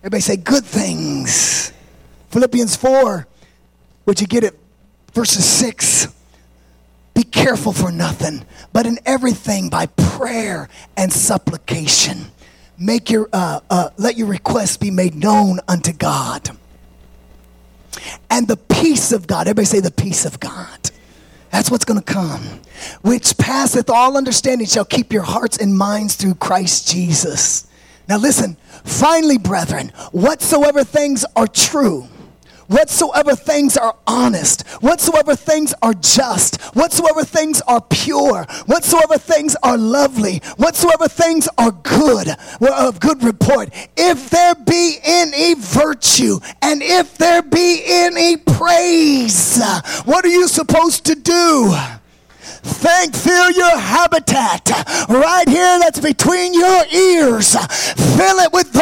Everybody 0.00 0.20
say 0.20 0.36
good 0.36 0.64
things. 0.64 1.72
Philippians 2.30 2.76
4, 2.76 3.26
would 4.06 4.20
you 4.20 4.26
get 4.26 4.44
it? 4.44 4.58
Verses 5.12 5.44
6. 5.44 6.08
Be 7.14 7.22
careful 7.22 7.72
for 7.72 7.92
nothing, 7.92 8.44
but 8.72 8.86
in 8.86 8.98
everything 9.06 9.68
by 9.68 9.86
prayer 9.86 10.68
and 10.96 11.12
supplication. 11.12 12.26
Make 12.76 13.08
your, 13.08 13.28
uh, 13.32 13.60
uh, 13.70 13.90
let 13.96 14.16
your 14.16 14.26
requests 14.26 14.76
be 14.76 14.90
made 14.90 15.14
known 15.14 15.60
unto 15.68 15.92
God. 15.92 16.50
And 18.28 18.48
the 18.48 18.56
peace 18.56 19.12
of 19.12 19.28
God, 19.28 19.42
everybody 19.42 19.66
say 19.66 19.80
the 19.80 19.92
peace 19.92 20.24
of 20.26 20.40
God. 20.40 20.90
That's 21.54 21.70
what's 21.70 21.84
going 21.84 22.02
to 22.02 22.12
come. 22.12 22.42
Which 23.02 23.38
passeth 23.38 23.88
all 23.88 24.16
understanding 24.16 24.66
shall 24.66 24.84
keep 24.84 25.12
your 25.12 25.22
hearts 25.22 25.56
and 25.56 25.78
minds 25.78 26.16
through 26.16 26.34
Christ 26.34 26.88
Jesus. 26.90 27.68
Now 28.08 28.18
listen, 28.18 28.56
finally, 28.82 29.38
brethren, 29.38 29.92
whatsoever 30.10 30.82
things 30.82 31.24
are 31.36 31.46
true 31.46 32.08
whatsoever 32.68 33.34
things 33.34 33.76
are 33.76 33.96
honest, 34.06 34.66
whatsoever 34.80 35.36
things 35.36 35.74
are 35.82 35.94
just, 35.94 36.60
whatsoever 36.74 37.24
things 37.24 37.60
are 37.62 37.80
pure, 37.80 38.44
whatsoever 38.66 39.18
things 39.18 39.56
are 39.62 39.76
lovely, 39.76 40.38
whatsoever 40.56 41.08
things 41.08 41.48
are 41.58 41.72
good, 41.72 42.28
of 42.60 43.00
good 43.00 43.22
report, 43.22 43.70
if 43.96 44.30
there 44.30 44.54
be 44.54 44.98
any 45.04 45.54
virtue 45.54 46.38
and 46.62 46.82
if 46.82 47.16
there 47.18 47.42
be 47.42 47.82
any 47.86 48.36
praise, 48.36 49.62
what 50.04 50.24
are 50.24 50.28
you 50.28 50.48
supposed 50.48 51.06
to 51.06 51.14
do? 51.14 51.74
Thank, 52.66 53.14
fill 53.14 53.50
your 53.50 53.78
habitat 53.78 54.70
right 55.08 55.46
here 55.46 55.78
that's 55.78 56.00
between 56.00 56.54
your 56.54 56.86
ears. 56.86 57.54
Fill 57.54 58.38
it 58.38 58.52
with 58.52 58.72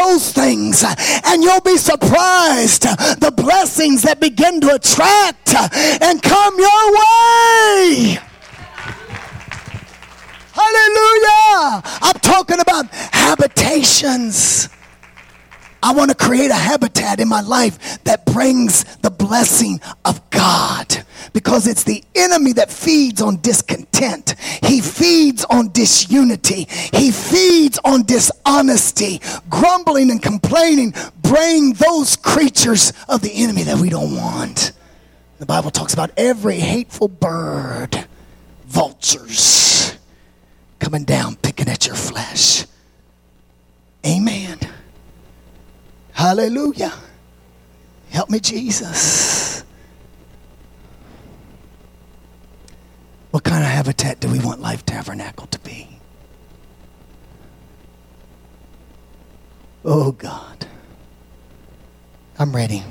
things, 0.42 0.84
and 1.24 1.42
you'll 1.42 1.60
be 1.60 1.76
surprised 1.76 2.82
the 2.82 3.32
blessings 3.36 4.02
that 4.02 4.18
begin 4.20 4.60
to 4.60 4.74
attract 4.74 5.54
and 6.02 6.22
come 6.22 6.58
your 6.58 6.84
way. 6.92 8.18
Hallelujah. 10.52 11.82
I'm 12.02 12.18
talking 12.20 12.60
about 12.60 12.86
habitations. 12.90 14.68
I 15.82 15.92
want 15.92 16.10
to 16.10 16.16
create 16.16 16.50
a 16.50 16.54
habitat 16.54 17.18
in 17.18 17.28
my 17.28 17.40
life 17.40 18.02
that 18.04 18.24
brings 18.24 18.84
the 18.98 19.10
blessing 19.10 19.80
of 20.04 20.30
God 20.30 21.04
because 21.32 21.66
it's 21.66 21.84
the 21.84 22.04
enemy 22.14 22.52
that 22.52 22.70
feeds 22.70 23.20
on 23.20 23.40
discontent. 23.40 24.36
He 24.62 24.80
feeds 24.80 25.44
on 25.44 25.72
disunity. 25.72 26.68
He 26.92 27.10
feeds 27.10 27.78
on 27.84 28.04
dishonesty. 28.04 29.20
Grumbling 29.48 30.10
and 30.10 30.22
complaining 30.22 30.94
bring 31.22 31.72
those 31.74 32.16
creatures 32.16 32.92
of 33.08 33.22
the 33.22 33.32
enemy 33.32 33.64
that 33.64 33.78
we 33.78 33.88
don't 33.88 34.14
want. 34.16 34.72
The 35.38 35.46
Bible 35.46 35.70
talks 35.70 35.92
about 35.92 36.10
every 36.16 36.56
hateful 36.56 37.08
bird, 37.08 38.06
vultures 38.66 39.96
coming 40.78 41.04
down 41.04 41.36
picking 41.36 41.68
at 41.68 41.86
your 41.86 41.96
flesh. 41.96 42.66
Amen. 44.06 44.58
Hallelujah. 46.12 46.92
Help 48.10 48.30
me, 48.30 48.38
Jesus. 48.40 49.64
What 53.30 53.44
kind 53.44 53.64
of 53.64 53.70
habitat 53.70 54.20
do 54.20 54.28
we 54.28 54.38
want 54.38 54.60
Life 54.60 54.84
Tabernacle 54.84 55.46
to 55.46 55.58
be? 55.60 55.88
Oh, 59.84 60.12
God. 60.12 60.66
I'm 62.38 62.54
ready. 62.54 62.84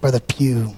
Brother 0.00 0.20
Pugh. 0.20 0.74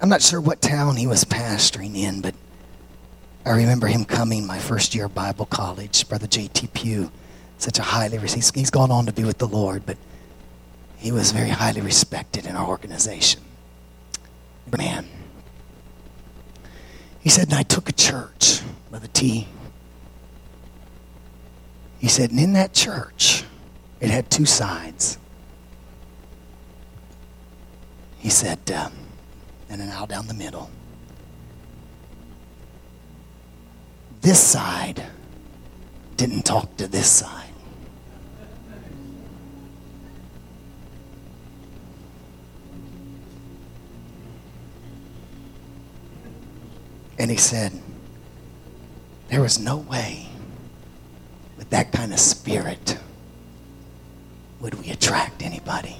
I'm 0.00 0.08
not 0.08 0.20
sure 0.20 0.40
what 0.40 0.60
town 0.60 0.96
he 0.96 1.06
was 1.06 1.24
pastoring 1.24 1.96
in, 1.96 2.20
but 2.20 2.34
I 3.44 3.50
remember 3.50 3.88
him 3.88 4.04
coming 4.04 4.46
my 4.46 4.58
first 4.58 4.94
year 4.94 5.06
of 5.06 5.14
Bible 5.14 5.46
college, 5.46 6.08
Brother 6.08 6.28
J.T. 6.28 6.68
Pugh, 6.68 7.10
such 7.58 7.78
a 7.78 7.82
highly, 7.82 8.18
he's, 8.18 8.50
he's 8.50 8.70
gone 8.70 8.90
on 8.90 9.06
to 9.06 9.12
be 9.12 9.24
with 9.24 9.38
the 9.38 9.48
Lord, 9.48 9.84
but 9.84 9.96
he 10.96 11.10
was 11.10 11.32
very 11.32 11.48
highly 11.48 11.80
respected 11.80 12.46
in 12.46 12.54
our 12.54 12.66
organization. 12.66 13.42
Man. 14.78 15.06
He 17.20 17.28
said, 17.28 17.48
and 17.48 17.54
I 17.54 17.62
took 17.62 17.88
a 17.88 17.92
church, 17.92 18.62
Brother 18.90 19.08
T. 19.12 19.46
He 21.98 22.08
said, 22.08 22.30
and 22.30 22.40
in 22.40 22.52
that 22.54 22.72
church, 22.72 23.44
it 24.00 24.10
had 24.10 24.30
two 24.30 24.46
sides. 24.46 25.18
He 28.18 28.28
said, 28.28 28.58
um, 28.72 28.92
and 29.68 29.80
an 29.80 29.88
aisle 29.88 30.06
down 30.06 30.26
the 30.26 30.34
middle. 30.34 30.70
This 34.22 34.40
side 34.40 35.04
didn't 36.16 36.42
talk 36.42 36.76
to 36.76 36.86
this 36.86 37.08
side. 37.08 37.48
And 47.18 47.30
he 47.30 47.36
said, 47.36 47.72
There 49.28 49.40
was 49.40 49.58
no 49.58 49.76
way 49.76 50.28
with 51.56 51.70
that 51.70 51.92
kind 51.92 52.12
of 52.12 52.18
spirit 52.18 52.98
would 54.60 54.74
we 54.74 54.90
attract 54.90 55.42
anybody. 55.42 55.96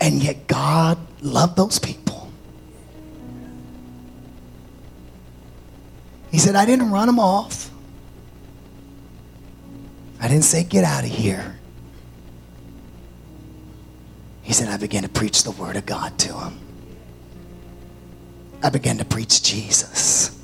And 0.00 0.22
yet 0.22 0.46
God 0.46 0.98
loved 1.22 1.56
those 1.56 1.78
people. 1.78 2.13
He 6.34 6.40
said, 6.40 6.56
I 6.56 6.66
didn't 6.66 6.90
run 6.90 7.06
them 7.06 7.20
off. 7.20 7.70
I 10.20 10.26
didn't 10.26 10.42
say, 10.42 10.64
get 10.64 10.82
out 10.82 11.04
of 11.04 11.10
here. 11.10 11.60
He 14.42 14.52
said, 14.52 14.66
I 14.66 14.76
began 14.76 15.04
to 15.04 15.08
preach 15.08 15.44
the 15.44 15.52
word 15.52 15.76
of 15.76 15.86
God 15.86 16.18
to 16.18 16.36
him. 16.36 16.58
I 18.64 18.70
began 18.70 18.98
to 18.98 19.04
preach 19.04 19.44
Jesus. 19.44 20.36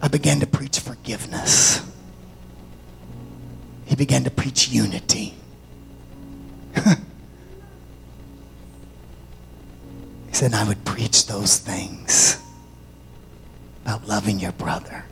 I 0.00 0.08
began 0.08 0.40
to 0.40 0.46
preach 0.46 0.80
forgiveness. 0.80 1.82
He 3.84 3.96
began 3.96 4.24
to 4.24 4.30
preach 4.30 4.70
unity. 4.70 5.34
he 6.74 6.94
said, 10.32 10.54
I 10.54 10.66
would 10.66 10.86
preach 10.86 11.26
those 11.26 11.58
things 11.58 12.37
about 13.88 14.06
loving 14.06 14.38
your 14.38 14.52
brother. 14.52 15.02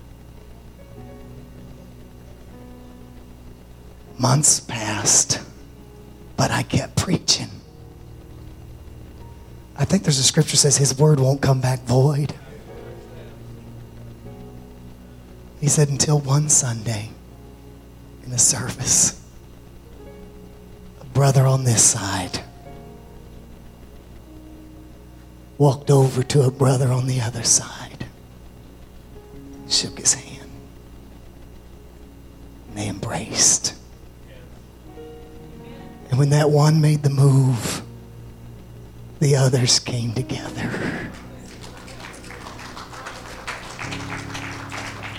Months 4.19 4.61
passed, 4.61 5.41
but 6.37 6.51
I 6.51 6.63
kept 6.63 6.95
preaching. 6.95 7.49
I 9.79 9.87
think 9.87 10.03
there's 10.03 10.19
a 10.19 10.23
scripture 10.23 10.59
says 10.59 10.77
his 10.77 10.99
word 10.99 11.21
won't 11.21 11.41
come 11.41 11.59
back 11.59 11.85
void. 11.85 12.35
He 15.59 15.69
said, 15.69 15.89
until 15.89 16.19
one 16.19 16.51
Sunday 16.51 17.09
in 18.27 18.33
a 18.33 18.39
service, 18.39 19.19
a 21.01 21.05
brother 21.07 21.47
on 21.47 21.65
this 21.65 21.83
side 21.83 22.41
walked 25.57 25.91
over 25.91 26.23
to 26.25 26.43
a 26.43 26.51
brother 26.51 26.89
on 26.89 27.07
the 27.07 27.23
other 27.23 27.43
side, 27.43 27.86
shook 29.69 29.99
his 29.99 30.15
hand, 30.15 30.51
and 32.69 32.79
they 32.79 32.89
embraced. 32.89 33.75
And 36.11 36.19
when 36.19 36.31
that 36.31 36.51
one 36.51 36.81
made 36.81 37.03
the 37.03 37.11
move, 37.11 37.83
the 39.19 39.37
others 39.37 39.79
came 39.79 40.13
together. 40.13 41.11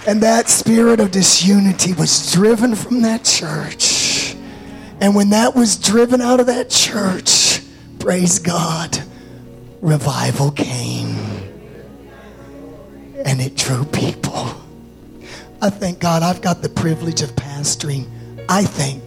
And 0.07 0.21
that 0.21 0.47
spirit 0.47 1.01
of 1.01 1.11
disunity 1.11 1.91
was 1.93 2.31
driven 2.31 2.75
from 2.75 3.01
that 3.01 3.25
church. 3.25 4.35
And 5.01 5.13
when 5.13 5.31
that 5.31 5.53
was 5.53 5.77
driven 5.77 6.21
out 6.21 6.39
of 6.39 6.45
that 6.45 6.69
church, 6.69 7.61
praise 7.99 8.39
God, 8.39 8.97
revival 9.81 10.51
came. 10.51 11.46
And 13.27 13.41
it 13.41 13.55
drew 13.55 13.83
people. 13.85 14.49
I 15.61 15.69
thank 15.69 15.99
God 15.99 16.23
I've 16.23 16.41
got 16.41 16.61
the 16.61 16.69
privilege 16.69 17.21
of 17.21 17.35
pastoring, 17.35 18.07
I 18.47 18.63
think, 18.63 19.03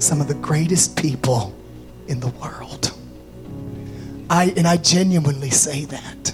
some 0.00 0.20
of 0.20 0.28
the 0.28 0.34
greatest 0.34 0.96
people 0.96 1.54
in 2.08 2.20
the 2.20 2.28
world. 2.28 2.92
I, 4.30 4.54
and 4.56 4.66
I 4.66 4.78
genuinely 4.78 5.50
say 5.50 5.84
that. 5.84 6.32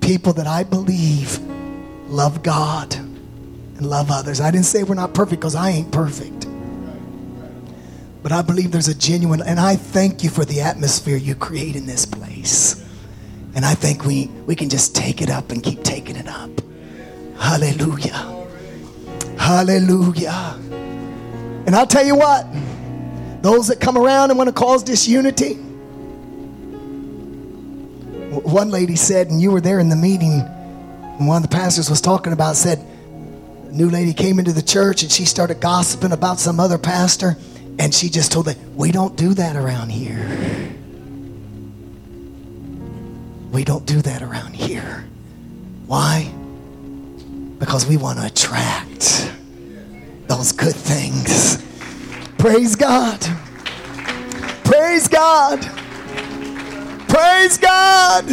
People 0.00 0.32
that 0.32 0.46
I 0.46 0.64
believe 0.64 1.38
love 2.08 2.42
God 2.42 2.94
and 2.94 3.82
love 3.82 4.10
others. 4.10 4.40
I 4.40 4.50
didn't 4.50 4.66
say 4.66 4.84
we're 4.84 4.94
not 4.94 5.12
perfect 5.12 5.40
because 5.40 5.54
I 5.54 5.70
ain't 5.70 5.92
perfect. 5.92 6.46
But 8.22 8.32
I 8.32 8.40
believe 8.40 8.72
there's 8.72 8.88
a 8.88 8.94
genuine, 8.94 9.42
and 9.42 9.60
I 9.60 9.76
thank 9.76 10.24
you 10.24 10.30
for 10.30 10.44
the 10.44 10.62
atmosphere 10.62 11.16
you 11.16 11.34
create 11.34 11.76
in 11.76 11.84
this 11.86 12.06
place. 12.06 12.82
And 13.58 13.66
I 13.66 13.74
think 13.74 14.04
we, 14.04 14.26
we 14.46 14.54
can 14.54 14.68
just 14.68 14.94
take 14.94 15.20
it 15.20 15.30
up 15.30 15.50
and 15.50 15.60
keep 15.60 15.82
taking 15.82 16.14
it 16.14 16.28
up. 16.28 16.48
Hallelujah. 17.40 18.46
Hallelujah. 19.36 20.56
And 21.66 21.74
I'll 21.74 21.84
tell 21.84 22.06
you 22.06 22.14
what, 22.14 22.46
those 23.42 23.66
that 23.66 23.80
come 23.80 23.98
around 23.98 24.30
and 24.30 24.38
want 24.38 24.46
to 24.46 24.54
cause 24.54 24.84
disunity, 24.84 25.54
one 28.44 28.70
lady 28.70 28.94
said, 28.94 29.26
and 29.26 29.42
you 29.42 29.50
were 29.50 29.60
there 29.60 29.80
in 29.80 29.88
the 29.88 29.96
meeting, 29.96 30.40
and 30.40 31.26
one 31.26 31.42
of 31.42 31.50
the 31.50 31.56
pastors 31.56 31.90
was 31.90 32.00
talking 32.00 32.32
about, 32.32 32.54
said, 32.54 32.78
a 32.78 33.72
new 33.72 33.90
lady 33.90 34.14
came 34.14 34.38
into 34.38 34.52
the 34.52 34.62
church 34.62 35.02
and 35.02 35.10
she 35.10 35.24
started 35.24 35.60
gossiping 35.60 36.12
about 36.12 36.38
some 36.38 36.60
other 36.60 36.78
pastor, 36.78 37.36
and 37.80 37.92
she 37.92 38.08
just 38.08 38.30
told 38.30 38.46
them, 38.46 38.76
We 38.76 38.92
don't 38.92 39.16
do 39.16 39.34
that 39.34 39.56
around 39.56 39.90
here. 39.90 40.47
We 43.50 43.64
don't 43.64 43.86
do 43.86 44.02
that 44.02 44.22
around 44.22 44.54
here. 44.54 45.06
Why? 45.86 46.30
Because 47.58 47.86
we 47.86 47.96
want 47.96 48.18
to 48.18 48.26
attract 48.26 49.32
those 50.26 50.52
good 50.52 50.74
things. 50.74 51.64
Praise 52.36 52.76
God. 52.76 53.20
Praise 54.64 55.08
God. 55.08 55.62
Praise 57.08 57.56
God. 57.56 58.28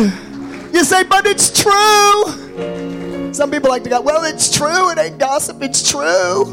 You 0.73 0.83
say, 0.83 1.03
but 1.03 1.25
it's 1.25 1.61
true. 1.63 3.33
Some 3.33 3.49
people 3.49 3.69
like 3.69 3.83
to 3.83 3.89
go, 3.89 4.01
well, 4.01 4.25
it's 4.25 4.55
true. 4.55 4.91
It 4.91 4.97
ain't 4.97 5.17
gossip. 5.17 5.61
It's 5.61 5.89
true. 5.89 6.43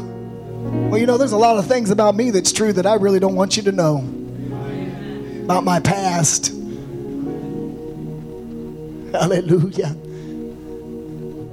Well, 0.89 0.97
you 0.97 1.05
know, 1.05 1.17
there's 1.17 1.33
a 1.33 1.37
lot 1.37 1.57
of 1.57 1.67
things 1.67 1.89
about 1.89 2.15
me 2.15 2.31
that's 2.31 2.53
true 2.53 2.71
that 2.73 2.85
I 2.85 2.95
really 2.95 3.19
don't 3.19 3.35
want 3.35 3.57
you 3.57 3.63
to 3.63 3.71
know 3.73 3.97
about 5.43 5.65
my 5.65 5.81
past. 5.81 6.52
Hallelujah. 9.13 9.95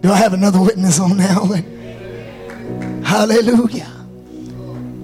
Do 0.01 0.11
I 0.11 0.17
have 0.17 0.33
another 0.33 0.63
witness 0.63 0.99
on 0.99 1.19
now? 1.19 1.45
Hallelujah. 3.05 3.87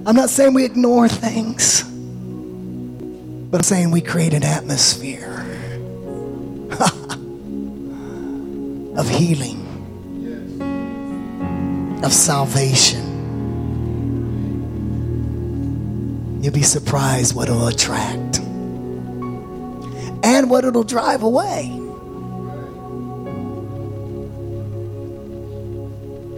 I'm 0.07 0.15
not 0.15 0.31
saying 0.31 0.55
we 0.55 0.65
ignore 0.65 1.07
things, 1.07 1.83
but 1.83 3.59
I'm 3.59 3.63
saying 3.63 3.91
we 3.91 4.01
create 4.01 4.33
an 4.33 4.43
atmosphere 4.43 5.45
of 8.97 9.07
healing, 9.07 9.63
of 12.03 12.11
salvation. 12.11 13.03
You'll 16.41 16.53
be 16.53 16.63
surprised 16.63 17.35
what 17.35 17.49
it'll 17.49 17.67
attract 17.67 18.39
and 20.25 20.49
what 20.49 20.65
it'll 20.65 20.83
drive 20.83 21.21
away. 21.21 21.76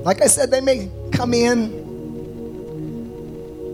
Like 0.09 0.23
I 0.23 0.27
said, 0.27 0.49
they 0.49 0.59
may 0.59 0.89
come 1.11 1.35
in, 1.35 1.69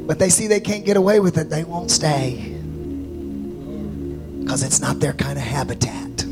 but 0.05 0.19
they 0.19 0.27
see 0.27 0.47
they 0.47 0.59
can't 0.59 0.83
get 0.83 0.97
away 0.97 1.21
with 1.21 1.37
it, 1.37 1.49
they 1.49 1.63
won't 1.63 1.89
stay 1.89 2.57
because 4.41 4.61
it's 4.61 4.81
not 4.81 4.99
their 4.99 5.13
kind 5.13 5.37
of 5.37 5.45
habitat. 5.45 6.25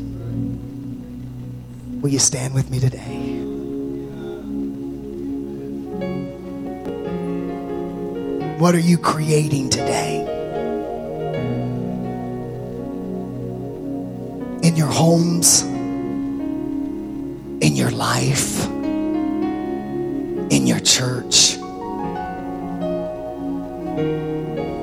Will 2.02 2.10
you 2.10 2.18
stand 2.18 2.52
with 2.52 2.68
me 2.70 2.80
today? 2.80 3.38
What 8.58 8.74
are 8.74 8.80
you 8.80 8.98
creating 8.98 9.70
today? 9.70 10.20
In 14.62 14.76
your 14.76 14.88
homes, 14.88 15.62
in 17.62 17.74
your 17.74 17.90
life, 17.90 18.73
in 20.54 20.68
your 20.68 20.78
church? 20.78 21.58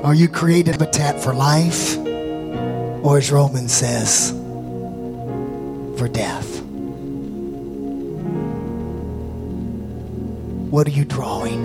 Are 0.04 0.14
you 0.14 0.28
created 0.28 0.74
habitat 0.74 1.18
for 1.18 1.32
life? 1.32 1.96
Or 3.02 3.16
as 3.16 3.32
Romans 3.32 3.72
says, 3.72 4.32
for 5.98 6.08
death? 6.08 6.60
What 10.70 10.86
are 10.86 10.90
you 10.90 11.06
drawing? 11.06 11.62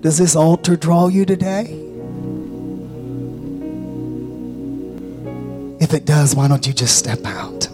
Does 0.00 0.16
this 0.16 0.36
altar 0.36 0.74
draw 0.76 1.08
you 1.08 1.26
today? 1.26 1.64
If 5.80 5.92
it 5.92 6.06
does, 6.06 6.34
why 6.34 6.48
don't 6.48 6.66
you 6.66 6.72
just 6.72 6.96
step 6.96 7.26
out? 7.26 7.68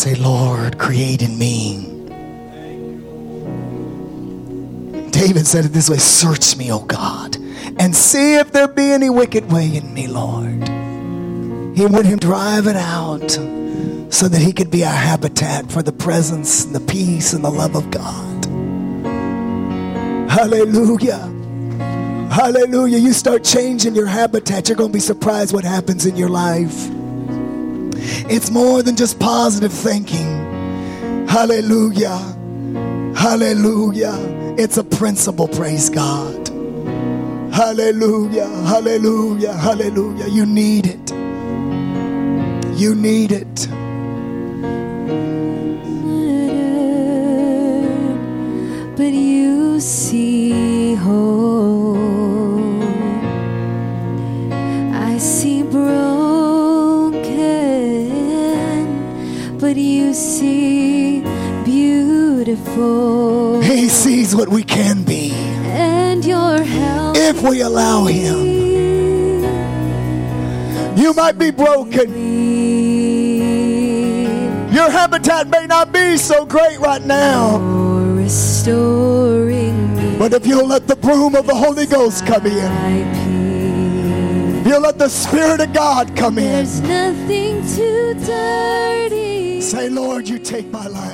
Say, 0.00 0.14
Lord, 0.14 0.78
create 0.78 1.20
in 1.20 1.38
me. 1.38 1.84
David 5.10 5.46
said 5.46 5.66
it 5.66 5.74
this 5.74 5.90
way 5.90 5.98
Search 5.98 6.56
me, 6.56 6.72
O 6.72 6.78
God, 6.78 7.36
and 7.78 7.94
see 7.94 8.36
if 8.36 8.50
there 8.50 8.66
be 8.66 8.92
any 8.92 9.10
wicked 9.10 9.52
way 9.52 9.76
in 9.76 9.92
me, 9.92 10.06
Lord. 10.06 10.66
He 11.76 11.84
wanted 11.84 12.06
him 12.06 12.18
drive 12.18 12.66
it 12.66 12.76
out 12.76 13.30
so 14.10 14.26
that 14.26 14.40
he 14.40 14.54
could 14.54 14.70
be 14.70 14.80
a 14.80 14.88
habitat 14.88 15.70
for 15.70 15.82
the 15.82 15.92
presence 15.92 16.64
and 16.64 16.74
the 16.74 16.80
peace 16.80 17.34
and 17.34 17.44
the 17.44 17.50
love 17.50 17.76
of 17.76 17.90
God. 17.90 18.46
Hallelujah. 20.30 21.18
Hallelujah. 22.32 22.96
You 22.96 23.12
start 23.12 23.44
changing 23.44 23.94
your 23.94 24.06
habitat, 24.06 24.70
you're 24.70 24.78
going 24.78 24.92
to 24.92 24.94
be 24.94 24.98
surprised 24.98 25.52
what 25.52 25.64
happens 25.64 26.06
in 26.06 26.16
your 26.16 26.30
life. 26.30 26.88
It's 28.28 28.50
more 28.50 28.82
than 28.82 28.96
just 28.96 29.18
positive 29.18 29.72
thinking. 29.72 30.26
Hallelujah. 31.28 32.18
Hallelujah. 33.16 34.14
It's 34.58 34.76
a 34.76 34.84
principle, 34.84 35.48
praise 35.48 35.88
God. 35.90 36.48
Hallelujah. 37.52 38.48
Hallelujah. 38.48 39.52
Hallelujah. 39.52 40.28
You 40.28 40.46
need 40.46 40.86
it. 40.86 41.10
You 42.80 42.94
need 42.94 43.32
it. 43.32 43.68
But 48.96 49.12
you 49.12 49.80
see 49.80 50.94
whole. 50.94 51.59
But 59.70 59.76
you 59.76 60.12
see 60.12 61.20
beautiful. 61.64 63.60
He 63.60 63.88
sees 63.88 64.34
what 64.34 64.48
we 64.48 64.64
can 64.64 65.04
be 65.04 65.30
And 65.32 66.24
your 66.24 66.60
help. 66.60 67.16
if 67.16 67.40
we 67.40 67.60
allow 67.60 68.06
Him. 68.06 68.38
You 70.96 71.14
might 71.14 71.38
be 71.38 71.52
broken. 71.52 72.10
Your 74.74 74.90
habitat 74.90 75.46
may 75.48 75.66
not 75.68 75.92
be 75.92 76.16
so 76.16 76.44
great 76.44 76.80
right 76.80 77.04
now. 77.04 77.58
For 77.58 78.14
restoring 78.14 79.94
me. 79.94 80.18
But 80.18 80.32
if 80.32 80.48
you'll 80.48 80.66
let 80.66 80.88
the 80.88 80.96
broom 80.96 81.36
of 81.36 81.46
the 81.46 81.54
Holy 81.54 81.86
Ghost 81.86 82.26
come 82.26 82.44
in, 82.46 82.72
if 84.60 84.66
you'll 84.66 84.80
let 84.80 84.98
the 84.98 85.08
Spirit 85.08 85.60
of 85.60 85.72
God 85.72 86.16
come 86.16 86.38
in, 86.38 86.44
There's 86.44 86.80
nothing 86.80 87.64
too 87.76 88.14
dirty. 88.26 89.29
Say, 89.60 89.88
Lord, 89.88 90.28
you 90.28 90.38
take 90.38 90.66
my 90.70 90.86
life. 90.86 91.09